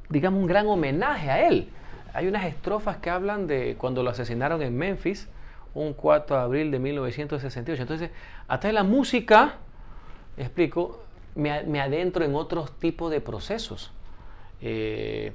digamos, 0.08 0.40
un 0.40 0.46
gran 0.46 0.66
homenaje 0.66 1.30
a 1.30 1.46
él. 1.46 1.68
Hay 2.12 2.26
unas 2.26 2.44
estrofas 2.44 2.96
que 2.98 3.10
hablan 3.10 3.46
de 3.46 3.76
cuando 3.78 4.02
lo 4.02 4.10
asesinaron 4.10 4.62
en 4.62 4.76
Memphis, 4.76 5.28
un 5.74 5.92
4 5.92 6.36
de 6.36 6.42
abril 6.42 6.70
de 6.70 6.78
1968. 6.78 7.82
Entonces, 7.82 8.10
hasta 8.48 8.68
en 8.68 8.74
la 8.74 8.82
música, 8.82 9.56
explico, 10.36 11.02
me, 11.34 11.62
me 11.64 11.80
adentro 11.80 12.24
en 12.24 12.34
otros 12.34 12.72
tipos 12.78 13.10
de 13.10 13.20
procesos. 13.20 13.92
Eh, 14.60 15.32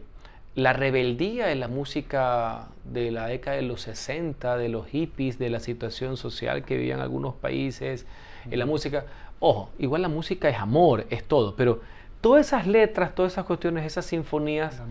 la 0.56 0.72
rebeldía 0.72 1.52
en 1.52 1.60
la 1.60 1.68
música 1.68 2.68
de 2.86 3.12
la 3.12 3.28
década 3.28 3.58
de 3.58 3.64
los 3.64 3.82
60, 3.82 4.58
de 4.58 4.70
los 4.70 4.88
hippies, 4.88 5.38
de 5.38 5.50
la 5.50 5.60
situación 5.60 6.16
social 6.16 6.64
que 6.64 6.78
vivían 6.78 7.02
algunos 7.02 7.36
países, 7.36 8.06
en 8.50 8.60
la 8.60 8.66
música. 8.66 9.06
Ojo, 9.40 9.70
igual 9.78 10.02
la 10.02 10.08
música 10.08 10.50
es 10.50 10.58
amor, 10.58 11.06
es 11.10 11.24
todo, 11.24 11.56
pero 11.56 11.82
todas 12.22 12.48
esas 12.48 12.68
letras, 12.68 13.14
todas 13.14 13.34
esas 13.34 13.46
cuestiones, 13.46 13.86
esas 13.86 14.06
sinfonías 14.06 14.82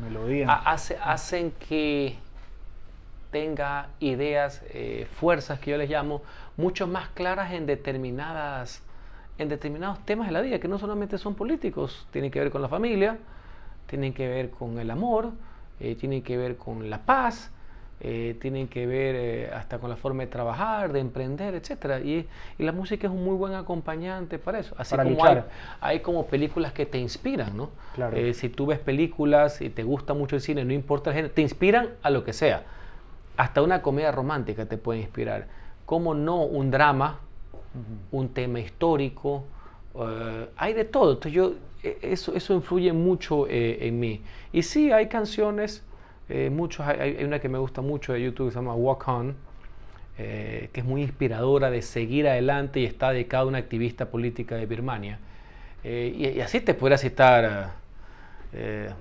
hacen 1.03 1.53
que 1.53 2.17
tenga 3.31 3.89
ideas, 3.99 4.63
eh, 4.71 5.09
fuerzas 5.11 5.59
que 5.59 5.73
yo 5.73 5.77
les 5.77 5.91
llamo, 5.91 6.23
mucho 6.57 6.87
más 6.87 7.09
claras 7.09 7.53
en 7.53 7.67
determinadas 7.67 8.83
en 9.39 9.49
determinados 9.49 9.99
temas 10.05 10.29
de 10.29 10.33
la 10.33 10.41
vida, 10.41 10.59
que 10.59 10.69
no 10.69 10.79
solamente 10.79 11.19
son 11.19 11.35
políticos, 11.35 12.07
tienen 12.13 12.31
que 12.31 12.39
ver 12.39 12.51
con 12.51 12.63
la 12.63 12.69
familia, 12.69 13.19
tienen 13.87 14.13
que 14.13 14.29
ver 14.29 14.51
con 14.51 14.79
el 14.79 14.91
amor, 14.91 15.33
eh, 15.81 15.97
tienen 15.97 16.23
que 16.23 16.37
ver 16.37 16.57
con 16.57 16.89
la 16.89 16.99
paz, 16.99 17.51
eh, 18.07 18.37
tienen 18.41 18.69
que 18.69 18.87
ver 18.87 19.15
eh, 19.17 19.51
hasta 19.53 19.79
con 19.79 19.91
la 19.91 19.97
forma 19.97 20.23
de 20.23 20.29
trabajar, 20.29 20.93
de 20.93 21.01
emprender, 21.01 21.55
etc. 21.55 22.05
Y, 22.05 22.27
la 22.63 22.73
música 22.73 23.07
es 23.07 23.13
un 23.13 23.25
muy 23.25 23.35
buen 23.35 23.55
acompañante 23.55 24.39
para 24.39 24.59
eso. 24.59 24.75
Así 24.79 24.97
como 24.97 25.19
hay, 25.81 26.01
como 26.01 26.27
películas 26.27 26.73
que 26.73 26.87
te 26.87 26.99
inspiran, 26.99 27.57
¿no? 27.57 27.71
si 28.33 28.49
tú 28.49 28.67
ves 28.67 28.79
películas 28.79 29.61
y 29.61 29.71
te 29.71 29.83
gusta 29.83 30.15
mucho 30.15 30.37
el 30.37 30.43
cine, 30.43 30.65
no 30.65 30.73
importa 30.73 31.11
el 31.11 31.17
género, 31.17 31.35
te 31.35 31.43
inspiran 31.43 31.91
a 32.03 32.11
lo 32.11 32.25
que 32.25 32.33
sea. 32.33 32.65
Hasta 33.37 33.63
una 33.63 33.83
comedia 33.83 34.13
romántica 34.13 34.67
te 34.67 34.77
puede 34.77 35.01
inspirar. 35.01 35.49
¿Cómo 35.87 36.15
no 36.15 36.43
un 36.43 36.71
drama, 36.71 37.21
un 38.13 38.29
tema 38.29 38.61
histórico? 38.61 39.45
hay 40.57 40.75
de 40.75 40.85
todo. 40.85 41.13
Entonces 41.13 41.33
yo 41.33 41.53
e, 41.85 41.99
eso, 42.01 42.35
eso 42.35 42.55
influye 42.55 42.93
mucho 42.93 43.47
eh, 43.47 43.87
en 43.87 44.01
mí. 44.01 44.23
Y 44.53 44.63
sí, 44.63 44.91
hay 44.91 45.09
canciones, 45.09 45.85
eh, 46.29 46.51
muchos, 46.51 46.87
hay, 46.87 47.23
una 47.25 47.39
que 47.39 47.49
me 47.49 47.59
gusta 47.59 47.83
mucho 47.83 48.13
de 48.13 48.23
YouTube 48.23 48.49
que 48.49 48.53
se 48.53 48.59
llama 48.59 48.75
Walk 48.75 49.07
On, 49.09 49.35
eh, 50.19 50.71
que 50.73 50.81
es 50.81 50.87
muy 50.87 51.03
inspiradora 51.03 51.71
de 51.71 51.83
seguir 51.83 52.29
adelante 52.29 52.81
y 52.81 52.85
está 52.85 53.11
dedicada 53.11 53.43
a 53.43 53.47
una 53.47 53.59
activista 53.59 54.07
política 54.07 54.57
de 54.57 54.67
Birmania. 54.67 55.19
Y, 55.85 56.41
así 56.41 56.61
te 56.61 56.73
podría 56.73 56.97
citar 56.97 57.73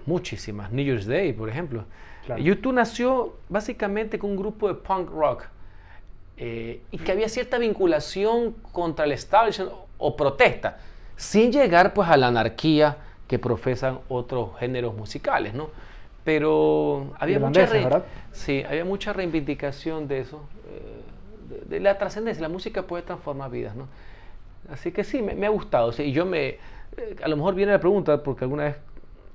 muchísimas. 0.06 0.70
New 0.74 0.84
Year's 0.84 1.06
Day, 1.06 1.32
por 1.32 1.48
ejemplo. 1.48 1.86
YouTube 2.38 2.74
nació 2.74 3.38
básicamente 3.48 4.20
con 4.20 4.32
un 4.32 4.36
grupo 4.36 4.68
de 4.68 4.74
punk 4.74 5.10
rock. 5.10 5.46
y 6.36 6.98
que 6.98 7.12
había 7.14 7.30
cierta 7.30 7.58
vinculación 7.58 8.52
contra 8.74 9.06
el 9.06 9.14
establishment 9.14 9.72
o 9.98 10.18
protesta 10.18 10.78
sin 11.16 11.52
llegar 11.52 11.94
pues 11.94 12.10
a 12.10 12.18
la 12.18 12.28
anarquía 12.28 12.98
que 13.28 13.40
profesan 13.40 14.00
otros 14.10 14.50
géneros 14.60 14.94
musicales, 14.96 15.54
¿no? 15.54 15.70
Pero 16.24 17.14
había 17.20 17.40
mucha, 17.40 17.68
sí, 18.32 18.64
había 18.68 18.86
mucha 18.86 19.12
reivindicación 19.12 20.08
de 20.08 20.20
eso, 20.20 20.42
eh, 20.70 21.70
de, 21.70 21.80
la 21.82 21.98
trascendencia, 21.98 22.42
la 22.42 22.50
música 22.50 22.84
puede 22.84 23.04
transformar 23.04 23.52
vidas, 23.52 23.76
¿no? 23.76 23.88
Así 24.72 24.94
que 24.94 25.04
sí, 25.04 25.22
me, 25.22 25.46
ha 25.46 25.50
gustado, 25.50 25.92
sí, 25.92 26.04
y 26.04 26.12
yo 26.14 26.26
me, 26.26 26.48
eh, 26.48 26.58
a 27.22 27.28
lo 27.28 27.36
mejor 27.36 27.56
viene 27.56 27.74
la 27.74 27.80
pregunta, 27.80 28.24
porque 28.24 28.46
alguna 28.46 28.64
vez 28.64 28.78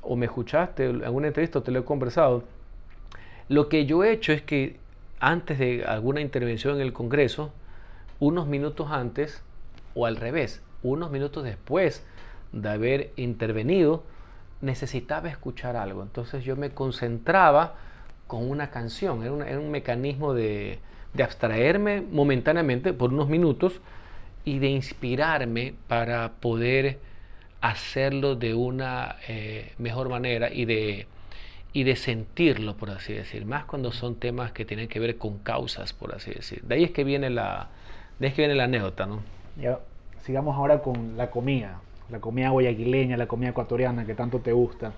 o 0.00 0.16
me 0.16 0.26
escuchaste 0.26 0.88
en 0.88 1.04
alguna 1.04 1.26
entrevista 1.26 1.58
o 1.58 1.62
te 1.62 1.70
lo 1.70 1.80
he 1.80 1.84
conversado, 1.84 2.44
lo 3.48 3.68
que 3.68 3.84
yo 3.84 4.04
he 4.04 4.12
hecho 4.12 4.32
es 4.32 4.40
que 4.40 4.76
antes 5.20 5.58
de 5.58 5.84
alguna 5.84 6.20
intervención 6.20 6.76
en 6.76 6.80
el 6.80 6.92
Congreso, 6.92 7.52
unos 8.20 8.46
minutos 8.46 8.88
antes, 8.90 9.42
o 9.94 10.06
al 10.06 10.16
revés, 10.16 10.62
unos 10.82 11.10
minutos 11.10 11.44
después 11.44 12.04
de 12.52 12.68
haber 12.68 13.10
intervenido, 13.16 14.02
necesitaba 14.60 15.28
escuchar 15.28 15.76
algo. 15.76 16.02
Entonces 16.02 16.44
yo 16.44 16.56
me 16.56 16.70
concentraba 16.70 17.74
con 18.26 18.48
una 18.48 18.70
canción, 18.70 19.22
era, 19.22 19.58
un 19.58 19.70
mecanismo 19.70 20.34
de, 20.34 20.78
abstraerme 21.22 22.00
momentáneamente 22.00 22.92
por 22.92 23.12
unos 23.12 23.28
minutos 23.28 23.80
y 24.44 24.60
de 24.60 24.68
inspirarme 24.68 25.74
para 25.88 26.32
poder 26.34 27.00
hacerlo 27.60 28.36
de 28.36 28.54
una 28.54 29.16
eh, 29.26 29.72
mejor 29.78 30.08
manera 30.10 30.52
y 30.52 30.64
de, 30.64 31.08
y 31.72 31.82
de 31.82 31.96
sentirlo, 31.96 32.76
por 32.76 32.90
así 32.90 33.14
decir, 33.14 33.46
más 33.46 33.64
cuando 33.64 33.90
son 33.90 34.14
temas 34.14 34.52
que 34.52 34.64
tienen 34.64 34.86
que 34.86 35.00
ver 35.00 35.18
con 35.18 35.38
causas, 35.38 35.92
por 35.92 36.14
así 36.14 36.30
decir. 36.30 36.62
De 36.62 36.76
ahí 36.76 36.84
es 36.84 36.92
que 36.92 37.02
viene 37.02 37.30
la, 37.30 37.68
de 38.20 38.26
ahí 38.26 38.30
es 38.30 38.34
que 38.34 38.42
viene 38.42 38.54
la 38.54 38.64
anécdota, 38.64 39.06
¿no? 39.06 39.20
sigamos 40.22 40.56
ahora 40.56 40.82
con 40.82 41.16
la 41.16 41.30
comida. 41.30 41.80
La 42.10 42.20
comida 42.20 42.50
guayaquileña, 42.50 43.16
la 43.16 43.26
comida 43.26 43.50
ecuatoriana 43.50 44.04
que 44.04 44.14
tanto 44.14 44.40
te 44.40 44.52
gusta. 44.52 44.92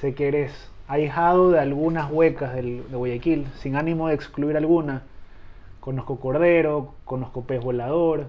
Sé 0.00 0.14
que 0.14 0.28
eres 0.28 0.70
ahijado 0.88 1.52
de 1.52 1.60
algunas 1.60 2.10
huecas 2.10 2.54
de 2.54 2.82
Guayaquil, 2.90 3.46
sin 3.58 3.76
ánimo 3.76 4.08
de 4.08 4.14
excluir 4.14 4.56
alguna. 4.56 5.02
Conozco 5.80 6.18
cordero, 6.18 6.94
conozco 7.04 7.42
pez 7.44 7.62
volador. 7.62 8.26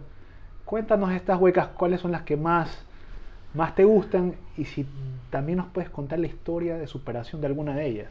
Cuéntanos 0.65 1.12
estas 1.12 1.39
huecas, 1.39 1.67
cuáles 1.69 2.01
son 2.01 2.12
las 2.12 2.21
que 2.21 2.38
más, 2.38 2.86
más 3.53 3.75
te 3.75 3.84
gustan 3.84 4.36
y 4.57 4.65
si 4.65 4.86
también 5.29 5.57
nos 5.57 5.67
puedes 5.67 5.89
contar 5.89 6.19
la 6.19 6.27
historia 6.27 6.77
de 6.77 6.88
superación 6.88 7.41
de 7.41 7.47
alguna 7.47 7.75
de 7.75 7.88
ellas. 7.88 8.10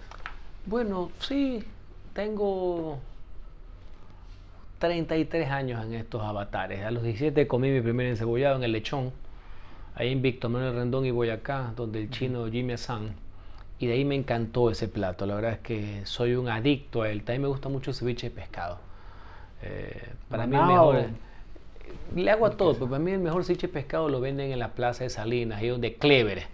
Bueno, 0.66 1.10
sí, 1.20 1.64
tengo 2.12 2.98
33 4.78 5.50
años 5.50 5.84
en 5.84 5.94
estos 5.94 6.22
avatares. 6.22 6.84
A 6.84 6.90
los 6.90 7.02
17 7.02 7.46
comí 7.46 7.70
mi 7.70 7.80
primer 7.80 8.06
encebollado 8.06 8.56
en 8.56 8.64
el 8.64 8.72
lechón, 8.72 9.12
ahí 10.00 10.12
en 10.12 10.22
Víctor 10.22 10.50
Manuel 10.50 10.74
Rendón 10.74 11.04
y 11.04 11.10
Boyacá, 11.10 11.74
donde 11.76 12.00
el 12.00 12.10
chino 12.10 12.46
Jimmy 12.50 12.78
San. 12.78 13.10
Y 13.78 13.86
de 13.86 13.92
ahí 13.92 14.04
me 14.06 14.14
encantó 14.14 14.70
ese 14.70 14.88
plato. 14.88 15.26
La 15.26 15.34
verdad 15.34 15.52
es 15.52 15.58
que 15.58 16.00
soy 16.04 16.34
un 16.34 16.48
adicto 16.48 17.02
a 17.02 17.10
él. 17.10 17.18
También 17.22 17.42
me 17.42 17.48
gusta 17.48 17.68
mucho 17.68 17.90
el 17.90 17.96
ceviche 17.96 18.30
de 18.30 18.34
pescado. 18.34 18.78
Eh, 19.62 20.08
para 20.30 20.46
mí 20.46 20.56
el 20.56 20.64
mejor. 20.64 21.04
Le 22.14 22.30
hago 22.30 22.46
a 22.46 22.56
todo, 22.56 22.72
pero 22.74 22.86
para 22.86 22.98
mí 22.98 23.10
el 23.10 23.20
mejor 23.20 23.44
ceviche 23.44 23.66
de 23.66 23.72
pescado 23.74 24.08
lo 24.08 24.20
venden 24.20 24.52
en 24.52 24.58
la 24.58 24.70
plaza 24.70 25.04
de 25.04 25.10
Salinas, 25.10 25.58
ahí 25.58 25.68
donde 25.68 25.94
Clever, 25.94 26.44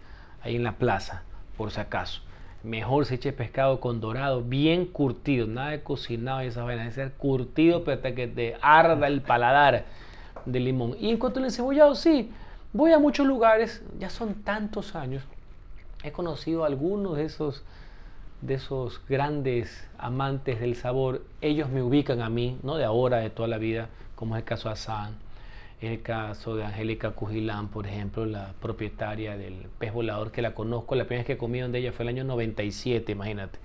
ahí 0.43 0.57
en 0.57 0.65
la 0.65 0.73
plaza, 0.73 1.23
por 1.57 1.71
si 1.71 1.81
acaso. 1.81 2.23
Mejor 2.65 3.07
ceviche 3.07 3.31
de 3.31 3.37
pescado 3.37 3.79
con 3.79 4.01
dorado, 4.01 4.43
bien 4.43 4.87
curtido, 4.87 5.47
nada 5.47 5.71
de 5.71 5.83
cocinado 5.85 6.43
y 6.43 6.47
esas 6.47 6.65
vainas, 6.65 6.87
de 6.87 6.93
ser 6.93 7.13
curtido 7.13 7.85
pero 7.85 7.97
hasta 7.97 8.13
que 8.13 8.27
te 8.27 8.57
arda 8.61 9.07
el 9.07 9.23
paladar 9.23 9.85
de 10.47 10.61
limón. 10.61 10.97
Y 10.99 11.11
en 11.11 11.19
cuanto 11.19 11.39
al 11.39 11.45
encebollado, 11.45 11.95
sí, 11.95 12.31
voy 12.77 12.93
a 12.93 12.99
muchos 12.99 13.27
lugares, 13.27 13.83
ya 13.99 14.11
son 14.11 14.35
tantos 14.43 14.95
años. 14.95 15.25
He 16.03 16.13
conocido 16.13 16.65
a 16.65 16.67
algunos 16.67 17.17
de 17.17 17.25
esos, 17.25 17.65
de 18.43 18.55
esos 18.55 19.01
grandes 19.09 19.89
amantes 19.99 20.61
del 20.61 20.77
sabor. 20.77 21.23
Ellos 21.41 21.71
me 21.71 21.83
ubican 21.83 22.21
a 22.21 22.29
mí, 22.29 22.59
no 22.63 22.77
de 22.77 22.85
ahora, 22.85 23.19
de 23.19 23.31
toda 23.31 23.49
la 23.49 23.59
vida, 23.59 23.89
como 24.15 24.37
es 24.37 24.41
el 24.41 24.45
caso 24.45 24.69
de 24.69 24.75
Hassan, 24.75 25.15
el 25.81 26.03
caso 26.03 26.55
de 26.55 26.65
Angélica 26.65 27.13
Cujilán, 27.13 27.69
por 27.69 27.87
ejemplo, 27.87 28.27
la 28.27 28.53
propietaria 28.61 29.37
del 29.37 29.55
pez 29.79 29.93
volador, 29.93 30.31
que 30.31 30.43
la 30.43 30.55
conozco, 30.55 30.95
la 30.95 31.05
primera 31.05 31.21
vez 31.21 31.27
que 31.27 31.39
comí 31.39 31.61
donde 31.61 31.79
ella 31.79 31.93
fue 31.93 32.05
el 32.05 32.11
año 32.11 32.25
97, 32.25 33.13
imagínate, 33.13 33.59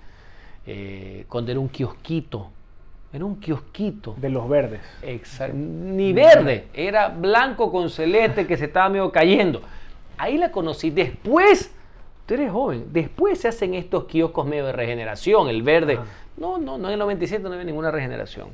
eh, 0.66 1.26
cuando 1.28 1.50
era 1.50 1.60
un 1.60 1.68
kiosquito, 1.68 2.50
era 3.12 3.24
un 3.24 3.36
kiosquito. 3.36 4.14
De 4.16 4.30
los 4.30 4.48
verdes. 4.48 4.80
Exacto. 5.02 5.56
Ni 5.56 6.12
verde, 6.12 6.68
era 6.72 7.08
blanco 7.08 7.70
con 7.70 7.90
celeste 7.90 8.46
que 8.46 8.56
se 8.56 8.66
estaba 8.66 8.88
medio 8.88 9.12
cayendo. 9.12 9.62
Ahí 10.16 10.38
la 10.38 10.50
conocí. 10.50 10.90
Después 10.90 11.72
Tú 12.26 12.34
eres 12.34 12.52
joven. 12.52 12.86
Después 12.92 13.40
se 13.40 13.48
hacen 13.48 13.74
estos 13.74 14.04
kioscos 14.04 14.46
medio 14.46 14.66
de 14.66 14.72
regeneración, 14.72 15.48
el 15.48 15.62
verde. 15.62 15.98
No, 16.36 16.58
no, 16.58 16.78
no 16.78 16.88
en 16.88 16.94
el 16.94 16.98
97 17.00 17.42
no 17.42 17.52
había 17.52 17.64
ninguna 17.64 17.90
regeneración. 17.90 18.48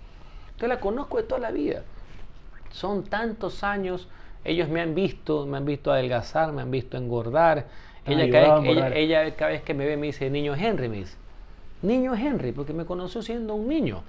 Entonces 0.47 0.68
la 0.68 0.81
conozco 0.81 1.18
de 1.18 1.25
toda 1.25 1.40
la 1.40 1.51
vida. 1.51 1.83
Son 2.71 3.05
tantos 3.05 3.62
años, 3.62 4.09
ellos 4.44 4.68
me 4.68 4.81
han 4.81 4.94
visto, 4.94 5.47
me 5.47 5.59
han 5.59 5.64
visto 5.64 5.92
adelgazar, 5.92 6.53
me 6.53 6.62
han 6.62 6.71
visto 6.71 6.97
engordar. 6.97 7.66
Ella 8.07 8.31
cada, 8.31 8.61
vez, 8.61 8.92
ella, 8.94 9.37
cada, 9.37 9.51
vez, 9.51 9.62
que 9.62 9.75
me 9.75 9.85
ve 9.85 9.99
me 9.99 10.07
dice, 10.07 10.31
niño 10.31 10.55
Henry, 10.55 10.88
me 10.88 10.99
dice. 10.99 11.16
Niño 11.83 12.14
Henry, 12.14 12.53
porque 12.53 12.73
me 12.73 12.87
conoció 12.87 13.21
siendo 13.21 13.55
un 13.55 13.68
niño. 13.68 14.03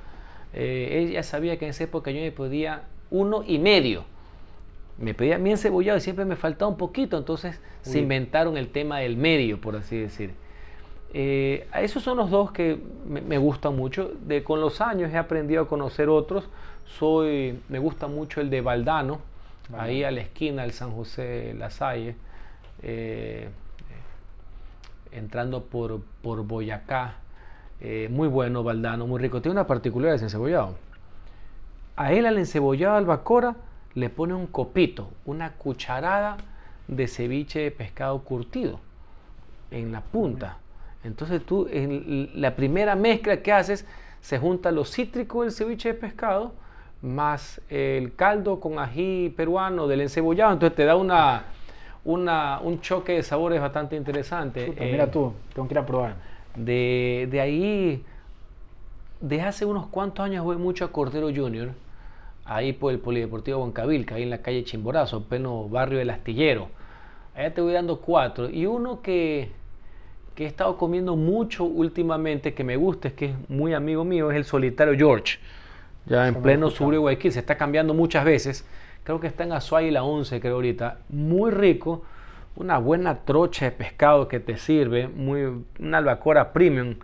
Eh, 0.54 1.08
ella 1.10 1.24
sabía 1.24 1.58
que 1.58 1.66
en 1.66 1.72
esa 1.72 1.84
época 1.84 2.12
yo 2.12 2.22
me 2.22 2.32
podía 2.32 2.84
uno 3.12 3.44
y 3.46 3.60
medio 3.60 4.04
me 5.00 5.14
pedía 5.14 5.38
bien 5.38 5.58
cebollado 5.58 5.98
y 5.98 6.02
siempre 6.02 6.26
me 6.26 6.36
faltaba 6.36 6.70
un 6.70 6.78
poquito, 6.78 7.18
entonces 7.18 7.60
se 7.82 8.00
inventaron 8.00 8.58
el 8.58 8.70
tema 8.70 9.00
del 9.00 9.16
medio, 9.16 9.60
por 9.62 9.76
así 9.76 9.98
decir. 9.98 10.34
Eh, 11.14 11.68
esos 11.76 12.04
son 12.04 12.18
los 12.18 12.30
dos 12.30 12.52
que 12.52 12.80
me, 13.08 13.38
gustan 13.38 13.76
mucho. 13.76 14.12
De, 14.26 14.44
con 14.44 14.60
los 14.60 14.82
años 14.82 15.12
he 15.12 15.18
aprendido 15.18 15.64
a 15.64 15.68
conocer 15.68 16.10
otros. 16.10 16.50
Soy, 16.86 17.60
me 17.70 17.80
gusta 17.80 18.08
mucho 18.08 18.42
el 18.42 18.50
de 18.50 18.62
Valdano, 18.62 19.20
ahí 19.78 20.04
a 20.04 20.12
la 20.12 20.22
esquina 20.22 20.64
del 20.64 20.72
San 20.72 20.92
José 20.92 21.56
La 21.58 21.70
Salle, 21.70 22.16
eh, 22.84 23.48
entrando 25.12 25.64
por, 25.64 26.02
por 26.22 26.44
Boyacá. 26.44 27.16
Eh, 27.82 28.08
muy 28.12 28.28
bueno 28.28 28.63
Valdano, 28.63 29.08
muy 29.08 29.20
rico. 29.20 29.42
Tiene 29.42 29.54
una 29.54 29.68
particularidad 29.68 30.15
ese 30.15 30.26
encebollado. 30.26 30.76
A 31.96 32.13
él 32.13 32.26
al 32.26 32.38
encebollado 32.38 32.96
albacora 32.96 33.56
le 33.94 34.10
pone 34.10 34.34
un 34.34 34.48
copito, 34.48 35.10
una 35.26 35.54
cucharada 35.54 36.38
de 36.88 37.08
ceviche 37.08 37.60
de 37.60 37.72
pescado 37.72 38.20
curtido 38.20 38.80
en 39.72 39.92
la 39.92 40.02
punta. 40.02 40.58
Entonces 41.04 41.46
tú, 41.46 41.68
en 41.72 42.30
la 42.36 42.56
primera 42.56 42.96
mezcla 42.96 43.42
que 43.42 43.52
haces, 43.52 43.86
se 44.22 44.38
junta 44.38 44.72
lo 44.72 44.84
cítrico 44.84 45.44
del 45.44 45.52
ceviche 45.52 45.89
de 45.89 45.96
pescado 45.96 46.54
más 47.02 47.62
el 47.70 48.13
caldo 48.15 48.60
con 48.60 48.78
ají 48.78 49.30
peruano 49.30 49.88
del 49.88 50.02
encebollado. 50.02 50.54
Entonces 50.54 50.76
te 50.76 50.86
da 50.86 50.96
una, 50.96 51.44
una 52.04 52.60
un 52.62 52.82
choque 52.82 53.13
de 53.13 53.24
sabores 53.24 53.62
bastante 53.62 53.96
interesante. 53.96 54.76
mira 54.80 55.06
eh, 55.06 55.08
tú, 55.08 55.34
tengo 55.54 55.68
que 55.68 55.74
ir 55.74 55.80
a 55.80 55.86
probar. 55.86 56.15
De, 56.56 57.28
de 57.32 57.42
ahí, 57.42 58.04
de 59.22 59.42
hace 59.42 59.66
unos 59.66 59.88
cuantos 59.88 60.26
años 60.26 60.44
voy 60.44 60.58
mucho 60.58 60.86
a 60.86 60.92
Cordero 60.92 61.34
Junior 61.34 61.70
ahí 62.50 62.74
por 62.74 62.92
el 62.92 63.00
Polideportivo 63.00 63.60
Huancavilca, 63.60 64.16
ahí 64.16 64.24
en 64.24 64.32
la 64.32 64.40
calle 64.40 64.64
Chimborazo, 64.64 65.24
pleno 65.24 65.70
barrio 65.70 66.00
del 66.00 66.10
Astillero. 66.10 66.70
Allá 67.36 67.54
te 67.54 67.62
voy 67.62 67.74
dando 67.74 68.02
cuatro. 68.02 68.50
Y 68.50 68.66
uno 68.66 69.02
que, 69.02 69.52
que 70.36 70.46
he 70.46 70.48
estado 70.48 70.76
comiendo 70.76 71.16
mucho 71.16 71.64
últimamente, 71.64 72.54
que 72.54 72.64
me 72.64 72.76
gusta, 72.76 73.10
es 73.10 73.14
que 73.14 73.26
es 73.26 73.50
muy 73.50 73.74
amigo 73.74 74.04
mío, 74.04 74.32
es 74.32 74.38
el 74.38 74.46
solitario 74.46 74.96
George. 74.98 75.38
Ya 76.08 76.28
en 76.28 76.42
pleno 76.42 76.72
sur 76.72 76.92
de 76.92 76.98
Guayaquil, 76.98 77.32
se 77.32 77.40
está 77.40 77.56
cambiando 77.56 77.94
muchas 77.94 78.26
veces. 78.26 78.66
Creo 79.04 79.20
que 79.20 79.28
está 79.28 79.44
en 79.44 79.52
Azuay 79.52 79.92
la 79.92 80.04
11, 80.04 80.40
creo 80.40 80.56
ahorita. 80.56 81.00
Muy 81.10 81.52
rico. 81.52 82.04
Una 82.56 82.78
buena 82.78 83.20
trocha 83.20 83.66
de 83.66 83.72
pescado 83.72 84.28
que 84.28 84.40
te 84.40 84.58
sirve. 84.58 85.08
Muy, 85.08 85.64
una 85.80 86.00
albacora 86.00 86.52
premium. 86.52 86.96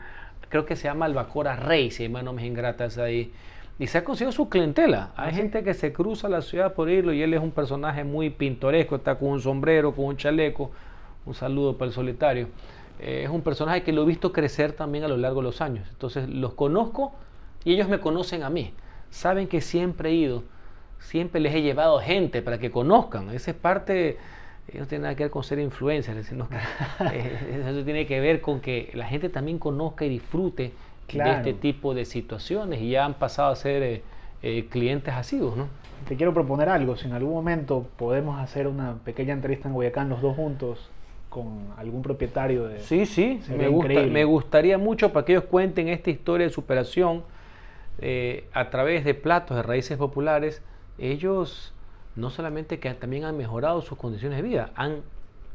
Creo 0.49 0.65
que 0.65 0.75
se 0.75 0.83
llama 0.83 1.05
albacora 1.05 1.55
rey, 1.55 1.91
si 1.91 2.07
no 2.09 2.33
me 2.33 2.45
ingratas 2.45 2.97
ahí 2.97 3.31
y 3.77 3.87
se 3.87 3.97
ha 3.97 4.03
conseguido 4.03 4.31
su 4.31 4.47
clientela. 4.49 5.11
Hay 5.15 5.31
¿Ah, 5.31 5.35
gente 5.35 5.63
que 5.63 5.73
se 5.73 5.91
cruza 5.91 6.29
la 6.29 6.41
ciudad 6.41 6.73
por 6.73 6.89
irlo 6.89 7.11
y 7.13 7.21
él 7.21 7.33
es 7.33 7.41
un 7.41 7.51
personaje 7.51 8.03
muy 8.03 8.29
pintoresco, 8.29 8.95
está 8.95 9.15
con 9.15 9.29
un 9.29 9.41
sombrero, 9.41 9.93
con 9.93 10.05
un 10.05 10.17
chaleco. 10.17 10.71
Un 11.25 11.33
saludo 11.33 11.77
para 11.77 11.89
el 11.89 11.93
solitario. 11.93 12.47
Eh, 12.99 13.23
es 13.25 13.29
un 13.29 13.41
personaje 13.41 13.83
que 13.83 13.91
lo 13.91 14.03
he 14.03 14.05
visto 14.05 14.31
crecer 14.31 14.73
también 14.73 15.03
a 15.03 15.07
lo 15.07 15.17
largo 15.17 15.41
de 15.41 15.47
los 15.47 15.59
años. 15.59 15.87
Entonces 15.89 16.29
los 16.29 16.53
conozco 16.53 17.13
y 17.63 17.73
ellos 17.73 17.89
me 17.89 17.99
conocen 17.99 18.43
a 18.43 18.49
mí. 18.49 18.73
Saben 19.09 19.47
que 19.47 19.59
siempre 19.59 20.09
he 20.09 20.13
ido, 20.13 20.43
siempre 20.99 21.41
les 21.41 21.53
he 21.53 21.61
llevado 21.61 21.99
gente 21.99 22.41
para 22.41 22.59
que 22.59 22.71
conozcan. 22.71 23.29
Esa 23.31 23.51
es 23.51 23.57
parte, 23.57 24.17
no 24.73 24.87
tiene 24.87 25.03
nada 25.03 25.15
que 25.15 25.23
ver 25.23 25.31
con 25.31 25.43
ser 25.43 25.59
influencer, 25.59 26.23
sino 26.23 26.47
eh, 27.11 27.63
eso 27.69 27.83
tiene 27.83 28.05
que 28.05 28.19
ver 28.19 28.41
con 28.41 28.59
que 28.59 28.91
la 28.93 29.05
gente 29.05 29.29
también 29.29 29.59
conozca 29.59 30.05
y 30.05 30.09
disfrute 30.09 30.73
de 31.11 31.31
este 31.31 31.53
tipo 31.53 31.93
de 31.93 32.05
situaciones 32.05 32.81
y 32.81 32.89
ya 32.91 33.05
han 33.05 33.13
pasado 33.13 33.51
a 33.51 33.55
ser 33.55 33.83
eh, 33.83 34.01
eh, 34.41 34.65
clientes 34.69 35.13
asiduos, 35.13 35.55
¿no? 35.55 35.67
Te 36.07 36.15
quiero 36.15 36.33
proponer 36.33 36.69
algo, 36.69 36.97
si 36.97 37.07
en 37.07 37.13
algún 37.13 37.33
momento 37.33 37.87
podemos 37.95 38.39
hacer 38.39 38.67
una 38.67 38.95
pequeña 39.05 39.33
entrevista 39.33 39.67
en 39.67 39.73
Guayacán 39.73 40.09
los 40.09 40.21
dos 40.21 40.35
juntos 40.35 40.89
con 41.29 41.67
algún 41.77 42.01
propietario 42.01 42.67
de... 42.67 42.79
Sí, 42.79 43.05
sí, 43.05 43.41
me, 43.49 43.69
me, 44.07 44.23
gustaría 44.23 44.77
mucho 44.77 45.11
para 45.11 45.25
que 45.25 45.33
ellos 45.33 45.45
cuenten 45.45 45.87
esta 45.89 46.09
historia 46.09 46.47
de 46.47 46.53
superación 46.53 47.23
eh, 47.99 48.45
a 48.53 48.69
través 48.69 49.05
de 49.05 49.13
platos 49.13 49.57
de 49.57 49.63
raíces 49.63 49.97
populares. 49.97 50.61
Ellos 50.97 51.73
no 52.15 52.29
solamente 52.29 52.79
que 52.79 52.93
también 52.93 53.25
han 53.25 53.37
mejorado 53.37 53.81
sus 53.81 53.97
condiciones 53.97 54.37
de 54.37 54.43
vida, 54.43 54.71
han 54.75 55.01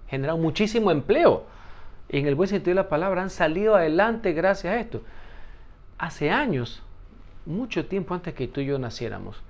generado 0.08 0.38
muchísimo 0.38 0.90
empleo. 0.90 1.44
En 2.08 2.26
el 2.26 2.34
buen 2.34 2.48
sentido 2.48 2.72
de 2.72 2.82
la 2.82 2.88
palabra, 2.88 3.22
han 3.22 3.30
salido 3.30 3.76
adelante 3.76 4.32
gracias 4.32 4.72
a 4.74 4.80
esto 4.80 5.02
hace 6.00 6.30
años, 6.30 6.82
mucho 7.44 7.84
tiempo 7.84 8.14
antes 8.14 8.32
que 8.32 8.48
tú 8.48 8.62
y 8.62 8.66
yo 8.66 8.78
naciéramos, 8.78 9.42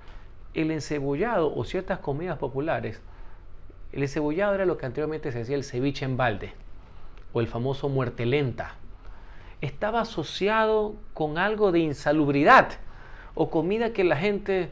el 0.53 0.69
encebollado 0.69 1.55
o 1.55 1.63
ciertas 1.63 1.99
comidas 1.99 2.37
populares, 2.37 2.99
el 3.93 4.01
encebollado 4.01 4.53
era 4.53 4.65
lo 4.65 4.77
que 4.77 4.85
anteriormente 4.85 5.31
se 5.31 5.39
decía 5.39 5.55
el 5.55 5.63
ceviche 5.63 6.03
en 6.03 6.17
balde 6.17 6.53
o 7.31 7.39
el 7.39 7.47
famoso 7.47 7.87
muerte 7.87 8.25
lenta. 8.25 8.75
Estaba 9.61 10.01
asociado 10.01 10.95
con 11.13 11.37
algo 11.37 11.71
de 11.71 11.79
insalubridad 11.79 12.71
o 13.33 13.49
comida 13.49 13.93
que 13.93 14.03
la 14.03 14.17
gente, 14.17 14.71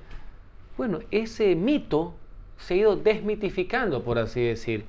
bueno, 0.76 1.00
ese 1.12 1.56
mito 1.56 2.14
se 2.60 2.74
ha 2.74 2.78
ido 2.78 2.96
desmitificando, 2.96 4.04
por 4.04 4.20
así 4.20 4.42
decir. 4.42 4.86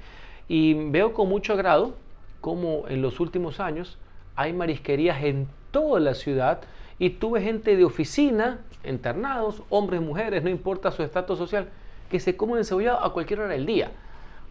Y 0.48 0.74
veo 0.74 1.12
con 1.12 1.28
mucho 1.28 1.54
agrado 1.54 1.94
cómo 2.40 2.84
en 2.88 3.02
los 3.02 3.20
últimos 3.20 3.60
años 3.60 3.98
hay 4.36 4.52
marisquerías 4.52 5.22
en 5.22 5.48
toda 5.70 6.00
la 6.00 6.14
ciudad 6.14 6.60
y 6.98 7.10
tuve 7.10 7.40
gente 7.40 7.76
de 7.76 7.84
oficina, 7.84 8.60
internados, 8.84 9.62
hombres, 9.70 10.00
mujeres, 10.00 10.42
no 10.42 10.50
importa 10.50 10.90
su 10.90 11.02
estatus 11.02 11.38
social, 11.38 11.68
que 12.10 12.20
se 12.20 12.36
comen 12.36 12.58
encebollado 12.58 13.02
a 13.02 13.12
cualquier 13.12 13.40
hora 13.40 13.52
del 13.52 13.66
día. 13.66 13.92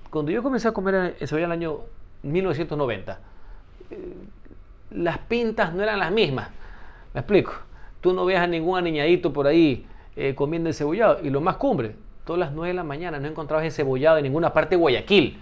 cuando 0.10 0.32
yo 0.32 0.42
comencé 0.42 0.68
a 0.68 0.72
comer 0.72 1.16
en 1.20 1.28
Cebolla 1.28 1.46
en 1.46 1.52
el 1.52 1.58
año 1.58 1.80
1990, 2.24 3.20
eh, 3.92 4.14
las 4.92 5.20
pintas 5.20 5.74
no 5.74 5.84
eran 5.84 6.00
las 6.00 6.12
mismas. 6.12 6.50
¿Me 7.14 7.20
explico? 7.20 7.54
Tú 8.02 8.14
no 8.14 8.26
veas 8.26 8.42
a 8.42 8.48
ningún 8.48 8.78
aniñadito 8.80 9.32
por 9.32 9.46
ahí 9.46 9.86
eh, 10.16 10.34
comiendo 10.34 10.72
cebollado. 10.74 11.20
Y 11.24 11.30
lo 11.30 11.42
más 11.42 11.58
cumbre, 11.58 11.96
todas 12.30 12.42
las 12.42 12.52
9 12.52 12.68
de 12.68 12.74
la 12.76 12.84
mañana 12.84 13.20
no 13.20 13.28
encontrabas 13.28 13.66
ese 13.66 13.78
cebollado 13.78 14.18
en 14.18 14.24
ninguna 14.24 14.54
parte 14.54 14.76
de 14.76 14.80
Guayaquil. 14.80 15.40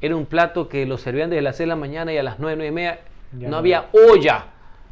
Era 0.00 0.16
un 0.16 0.26
plato 0.26 0.68
que 0.68 0.84
lo 0.84 0.98
servían 0.98 1.30
desde 1.30 1.42
las 1.42 1.54
6 1.54 1.60
de 1.60 1.68
la 1.68 1.76
mañana 1.76 2.12
y 2.12 2.18
a 2.18 2.24
las 2.24 2.40
9, 2.40 2.56
9 2.56 2.68
y 2.68 2.72
media 2.72 2.98
no, 3.30 3.56
había 3.56 3.86
olla 3.92 4.46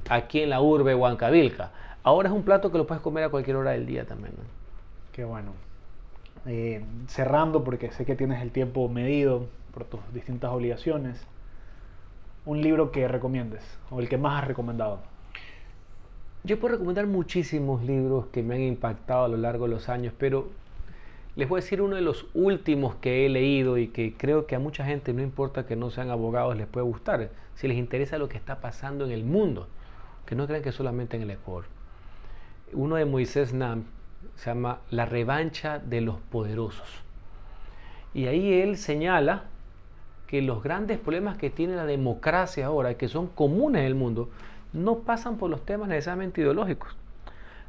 aquí 0.08 0.42
en 0.42 0.50
la 0.50 0.60
urbe 0.60 0.94
Huancavilca. 0.94 1.72
Ahora 2.04 2.28
es 2.28 2.32
un 2.32 2.44
plato 2.44 2.70
que 2.70 2.78
lo 2.78 2.86
puedes 2.86 3.02
comer 3.02 3.24
a 3.24 3.28
cualquier 3.28 3.56
hora 3.56 3.72
del 3.72 3.86
día 3.86 4.04
también. 4.04 4.34
Qué 5.10 5.24
bueno. 5.24 5.50
Eh, 6.46 6.84
cerrando, 7.08 7.64
porque 7.64 7.90
sé 7.90 8.04
que 8.04 8.14
tienes 8.14 8.40
el 8.40 8.52
tiempo 8.52 8.88
medido 8.88 9.46
por 9.74 9.84
tus 9.84 9.98
distintas 10.14 10.52
obligaciones, 10.52 11.26
un 12.46 12.62
libro 12.62 12.92
que 12.92 13.08
recomiendes 13.08 13.64
o 13.90 13.98
el 13.98 14.08
que 14.08 14.16
más 14.16 14.42
has 14.42 14.46
recomendado. 14.46 15.00
Yo 16.44 16.60
puedo 16.60 16.74
recomendar 16.74 17.08
muchísimos 17.08 17.82
libros 17.82 18.26
que 18.26 18.44
me 18.44 18.54
han 18.54 18.60
impactado 18.60 19.24
a 19.24 19.28
lo 19.28 19.38
largo 19.38 19.64
de 19.64 19.72
los 19.72 19.88
años, 19.88 20.14
pero 20.16 20.61
les 21.34 21.48
voy 21.48 21.58
a 21.58 21.62
decir 21.62 21.80
uno 21.80 21.96
de 21.96 22.02
los 22.02 22.26
últimos 22.34 22.96
que 22.96 23.24
he 23.24 23.28
leído 23.28 23.78
y 23.78 23.88
que 23.88 24.14
creo 24.14 24.46
que 24.46 24.54
a 24.54 24.58
mucha 24.58 24.84
gente, 24.84 25.14
no 25.14 25.22
importa 25.22 25.64
que 25.66 25.76
no 25.76 25.90
sean 25.90 26.10
abogados, 26.10 26.56
les 26.56 26.66
puede 26.66 26.84
gustar, 26.84 27.30
si 27.54 27.68
les 27.68 27.78
interesa 27.78 28.18
lo 28.18 28.28
que 28.28 28.36
está 28.36 28.60
pasando 28.60 29.04
en 29.04 29.12
el 29.12 29.24
mundo, 29.24 29.68
que 30.26 30.34
no 30.34 30.46
crean 30.46 30.62
que 30.62 30.72
solamente 30.72 31.16
en 31.16 31.22
el 31.22 31.30
Ecuador. 31.30 31.64
Uno 32.72 32.96
de 32.96 33.04
Moisés 33.06 33.54
Nam 33.54 33.84
se 34.36 34.50
llama 34.50 34.80
La 34.90 35.06
revancha 35.06 35.78
de 35.78 36.00
los 36.00 36.16
poderosos. 36.20 36.88
Y 38.14 38.26
ahí 38.26 38.60
él 38.60 38.76
señala 38.76 39.44
que 40.26 40.42
los 40.42 40.62
grandes 40.62 40.98
problemas 40.98 41.38
que 41.38 41.50
tiene 41.50 41.76
la 41.76 41.86
democracia 41.86 42.66
ahora, 42.66 42.94
que 42.94 43.08
son 43.08 43.26
comunes 43.26 43.80
en 43.80 43.86
el 43.86 43.94
mundo, 43.94 44.30
no 44.72 45.00
pasan 45.00 45.36
por 45.36 45.50
los 45.50 45.64
temas 45.64 45.88
necesariamente 45.88 46.40
ideológicos, 46.40 46.96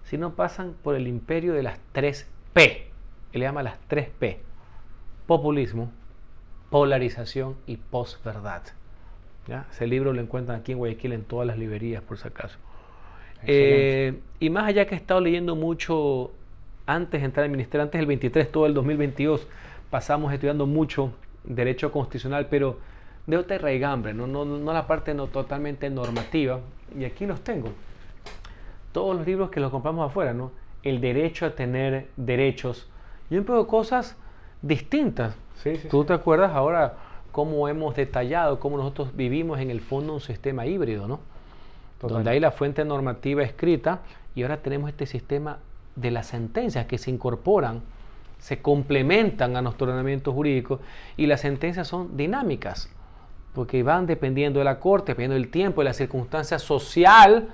sino 0.04 0.34
pasan 0.34 0.74
por 0.84 0.96
el 0.96 1.08
imperio 1.08 1.54
de 1.54 1.64
las 1.64 1.80
tres 1.92 2.30
P. 2.54 2.93
Él 3.34 3.40
le 3.40 3.46
llama 3.46 3.64
las 3.64 3.78
tres 3.88 4.10
P. 4.10 4.40
Populismo, 5.28 5.92
polarización 6.70 7.56
y 7.68 7.78
posverdad. 7.78 8.64
¿Ya? 9.48 9.66
Ese 9.72 9.88
libro 9.88 10.14
lo 10.14 10.22
encuentran 10.22 10.62
aquí 10.62 10.72
en 10.72 10.78
Guayaquil 10.78 11.14
en 11.14 11.24
todas 11.24 11.46
las 11.46 11.58
librerías, 11.58 12.02
por 12.02 12.18
si 12.18 12.28
acaso. 12.28 12.58
Eh, 13.46 14.20
y 14.40 14.50
más 14.50 14.66
allá 14.66 14.86
que 14.86 14.96
he 14.96 14.98
estado 14.98 15.20
leyendo 15.20 15.56
mucho 15.56 16.32
antes 16.86 17.22
de 17.22 17.26
entrar 17.26 17.44
al 17.44 17.52
ministerio, 17.52 17.84
antes 17.84 18.00
del 18.00 18.08
23, 18.08 18.52
todo 18.52 18.66
el 18.66 18.74
2022, 18.74 19.48
pasamos 19.90 20.32
estudiando 20.34 20.66
mucho 20.66 21.14
derecho 21.44 21.92
constitucional, 21.92 22.48
pero 22.50 22.78
de 23.28 23.38
otra 23.38 23.58
raigambre, 23.58 24.14
¿no? 24.14 24.28
No, 24.28 24.46
no 24.46 24.74
la 24.74 24.88
parte 24.88 25.14
no 25.14 25.28
totalmente 25.28 25.90
normativa. 25.90 26.60
Y 26.98 27.06
aquí 27.06 27.26
los 27.26 27.42
tengo. 27.42 27.70
Todos 28.92 29.16
los 29.16 29.26
libros 29.26 29.50
que 29.50 29.60
los 29.60 29.72
compramos 29.72 30.10
afuera, 30.10 30.34
¿no? 30.34 30.52
El 30.84 31.02
derecho 31.02 31.46
a 31.46 31.52
tener 31.52 32.08
derechos. 32.18 32.90
Y 33.30 33.38
un 33.38 33.46
poco 33.46 33.68
cosas 33.68 34.16
distintas. 34.62 35.36
¿Tú 35.90 36.04
te 36.04 36.14
acuerdas 36.14 36.52
ahora 36.54 36.96
cómo 37.32 37.68
hemos 37.68 37.96
detallado, 37.96 38.60
cómo 38.60 38.78
nosotros 38.78 39.16
vivimos 39.16 39.60
en 39.60 39.72
el 39.72 39.82
fondo 39.82 40.14
un 40.14 40.22
sistema 40.22 40.66
híbrido, 40.66 41.08
¿no? 41.08 41.20
Donde 42.02 42.32
hay 42.32 42.40
la 42.40 42.52
fuente 42.52 42.84
normativa 42.84 43.44
escrita 43.44 44.02
y 44.36 44.44
ahora 44.44 44.58
tenemos 44.58 44.90
este 44.90 45.06
sistema 45.06 45.58
de 45.96 46.12
las 46.12 46.28
sentencias 46.28 46.86
que 46.86 46.98
se 46.98 47.12
incorporan, 47.12 47.82
se 48.40 48.62
complementan 48.62 49.56
a 49.56 49.62
nuestro 49.62 49.88
ordenamiento 49.88 50.34
jurídico 50.34 50.80
y 51.16 51.28
las 51.28 51.42
sentencias 51.42 51.88
son 51.88 52.18
dinámicas, 52.18 52.90
porque 53.56 53.84
van 53.84 54.06
dependiendo 54.06 54.60
de 54.60 54.66
la 54.66 54.80
corte, 54.80 55.14
dependiendo 55.14 55.36
del 55.36 55.50
tiempo, 55.50 55.82
de 55.82 55.86
la 55.86 55.94
circunstancia 55.94 56.60
social 56.60 57.48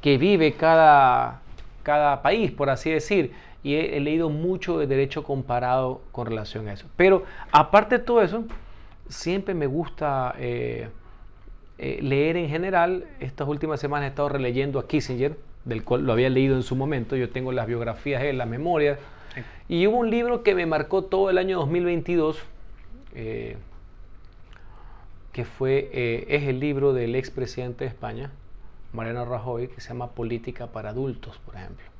que 0.00 0.16
vive 0.16 0.54
cada, 0.54 1.40
cada 1.82 2.22
país, 2.22 2.50
por 2.50 2.70
así 2.70 2.90
decir. 2.90 3.32
Y 3.62 3.76
he, 3.76 4.00
leído 4.00 4.28
mucho 4.28 4.78
de 4.78 4.86
derecho 4.86 5.22
comparado 5.22 6.00
con 6.10 6.26
relación 6.26 6.68
a 6.68 6.72
eso. 6.72 6.86
Pero 6.96 7.24
aparte 7.52 7.98
de 7.98 8.04
todo 8.04 8.20
eso, 8.20 8.44
siempre 9.08 9.54
me 9.54 9.66
gusta 9.66 10.34
eh, 10.38 10.88
eh, 11.78 12.00
leer 12.02 12.36
en 12.36 12.48
general. 12.48 13.04
Estas 13.20 13.46
últimas 13.46 13.78
semanas 13.78 14.06
he 14.06 14.08
estado 14.08 14.28
releyendo 14.28 14.78
a 14.80 14.88
Kissinger, 14.88 15.38
del 15.64 15.84
cual 15.84 16.04
lo 16.04 16.12
había 16.12 16.28
leído 16.28 16.56
en 16.56 16.64
su 16.64 16.74
momento, 16.74 17.14
yo 17.14 17.30
tengo 17.30 17.52
las 17.52 17.68
biografías 17.68 18.24
en 18.24 18.36
la 18.36 18.46
memoria, 18.46 18.98
y 19.68 19.86
hubo 19.86 19.98
un 19.98 20.10
libro 20.10 20.42
que 20.42 20.54
me 20.56 20.66
marcó 20.66 21.04
todo 21.04 21.30
el 21.30 21.38
año 21.38 21.58
2022, 21.60 22.38
eh, 23.14 23.56
que 25.32 25.44
fue, 25.44 26.26
es 26.28 26.42
el 26.42 26.58
libro 26.58 26.92
del 26.92 27.14
expresidente 27.14 27.84
de 27.84 27.88
España, 27.88 28.32
Mariano 28.92 29.24
Rajoy, 29.24 29.68
que 29.68 29.80
se 29.80 29.88
llama 29.88 30.10
Política 30.10 30.66
para 30.66 30.90
Adultos, 30.90 31.38
por 31.46 31.54
ejemplo. 31.54 31.91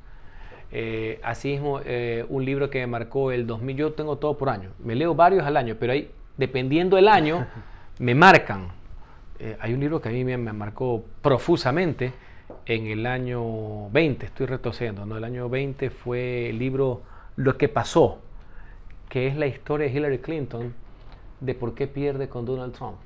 Eh, 0.73 1.21
asimismo, 1.23 1.81
un 2.29 2.45
libro 2.45 2.71
que 2.71 2.81
me 2.81 2.87
marcó 2.87 3.31
el 3.31 3.47
2000, 3.47 3.77
yo 3.77 3.93
tengo 3.93 4.17
todo 4.17 4.39
por 4.39 4.49
año, 4.49 4.71
me 4.83 4.95
leo 4.95 5.15
varios 5.15 5.45
al 5.45 5.57
año, 5.57 5.77
pero 5.79 5.93
ahí, 5.93 6.11
dependiendo 6.37 6.97
del 6.97 7.09
año, 7.09 7.47
me 7.99 8.15
marcan. 8.15 8.69
hay 9.61 9.75
un 9.75 9.81
libro 9.81 10.01
que 10.01 10.09
a 10.09 10.13
mí 10.13 10.25
me, 10.25 10.39
me 10.39 10.53
marcó 10.53 11.05
profusamente, 11.21 12.13
en 12.67 12.87
el 12.87 13.07
año 13.07 13.91
20, 13.91 14.27
estoy 14.27 14.47
retrocediendo, 14.47 15.07
¿no? 15.07 15.17
El 15.17 15.25
año 15.25 15.49
20 15.49 15.91
fue 15.91 16.51
el 16.51 16.59
libro 16.59 17.03
Lo 17.37 17.57
que 17.57 17.69
pasó, 17.69 18.21
que 19.09 19.27
es 19.27 19.37
la 19.37 19.47
historia 19.47 19.89
de 19.89 19.93
Hillary 19.93 20.19
Clinton 20.19 20.75
de 21.41 21.55
por 21.55 21.75
qué 21.75 21.87
pierde 21.87 22.29
con 22.29 22.45
Donald 22.45 22.75
Trump. 22.75 22.97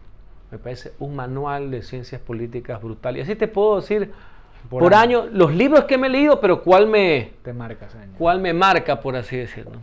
Me 0.50 0.59
parece 0.59 0.92
un 0.98 1.16
manual 1.16 1.70
de 1.70 1.83
ciencias 1.83 2.20
políticas 2.20 2.81
brutal. 2.83 3.16
Y 3.16 3.20
así 3.20 3.35
te 3.35 3.48
puedo 3.48 3.76
decir 3.76 4.12
por, 4.69 4.95
año. 4.95 5.27
los 5.31 5.55
libros 5.55 5.85
que 5.85 5.99
me 5.99 6.09
he 6.09 6.11
leído, 6.11 6.40
pero 6.40 6.62
cuál 6.62 6.87
me, 6.87 7.33
te 7.42 7.53
marca, 7.53 7.88
cuál 8.19 8.40
me 8.40 8.53
marca, 8.53 9.01
por 9.01 9.16
así 9.16 9.37
decirlo. 9.37 9.79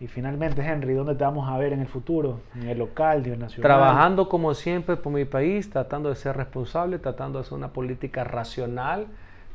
Y 0.00 0.06
finalmente, 0.06 0.62
Henry, 0.62 0.94
¿dónde 0.94 1.14
te 1.14 1.24
vamos 1.24 1.46
a 1.46 1.58
ver 1.58 1.74
en 1.74 1.80
el 1.80 1.86
futuro? 1.86 2.40
¿En 2.54 2.68
el 2.68 2.78
local, 2.78 3.18
en 3.26 3.34
el 3.34 3.38
nacional? 3.38 3.62
Trabajando 3.62 4.30
como 4.30 4.54
siempre 4.54 4.96
por 4.96 5.12
mi 5.12 5.26
país, 5.26 5.68
tratando 5.68 6.08
de 6.08 6.16
ser 6.16 6.38
responsable, 6.38 6.98
tratando 6.98 7.38
de 7.38 7.44
hacer 7.44 7.58
una 7.58 7.68
política 7.68 8.24
racional 8.24 9.06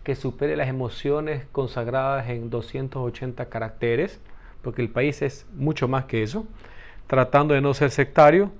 que 0.04 0.16
supere 0.16 0.56
las 0.56 0.68
emociones 0.68 1.48
consagradas 1.52 2.30
en 2.30 2.52
280 2.52 3.46
caracteres, 3.48 4.22
porque 4.62 4.84
el 4.84 4.90
país 4.90 5.24
es 5.24 5.48
mucho 5.56 5.88
más 5.88 6.06
que 6.06 6.22
eso. 6.22 6.46
Tratando 7.08 7.56
de 7.56 7.62
no 7.62 7.74
ser 7.74 7.90
sectario, 7.90 8.52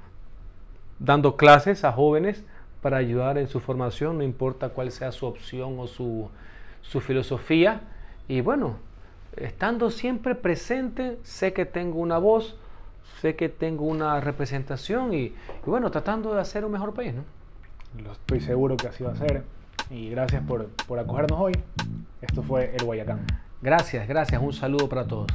dando 0.98 1.38
clases 1.38 1.84
a 1.84 1.92
jóvenes 1.92 2.44
para 2.86 2.98
ayudar 2.98 3.40
en 3.40 3.48
su 3.48 3.62
formación, 3.62 4.20
no 4.20 4.24
importa 4.24 4.70
cuál 4.70 4.92
sea 4.92 5.12
su 5.12 5.26
opción 5.26 5.80
o 5.80 5.88
su, 5.88 6.30
su 6.84 7.02
filosofía. 7.02 7.82
Y 8.28 8.42
bueno, 8.42 8.76
estando 9.38 9.90
siempre 9.90 10.36
presente, 10.36 11.18
sé 11.24 11.52
que 11.52 11.66
tengo 11.66 11.98
una 11.98 12.20
voz, 12.20 12.56
sé 13.22 13.36
que 13.36 13.50
tengo 13.50 13.86
una 13.86 14.22
representación 14.22 15.16
y, 15.16 15.34
bueno, 15.66 15.90
tratando 15.90 16.36
de 16.36 16.42
hacer 16.42 16.64
un 16.64 16.74
mejor 16.74 16.94
país, 16.94 17.16
¿no? 17.16 17.24
Lo 18.04 18.12
estoy 18.12 18.40
seguro 18.40 18.78
que 18.78 18.88
así 18.88 19.04
va 19.04 19.14
a 19.14 19.16
ser. 19.16 19.42
Y 19.90 20.12
gracias 20.12 20.44
por, 20.44 20.68
por 20.86 21.00
acogernos 21.00 21.40
hoy. 21.40 21.54
Esto 22.22 22.44
fue 22.44 22.76
El 22.76 22.86
Guayacán. 22.86 23.26
Gracias, 23.64 24.08
gracias. 24.08 24.40
Un 24.40 24.54
saludo 24.54 24.88
para 24.88 25.08
todos. 25.08 25.32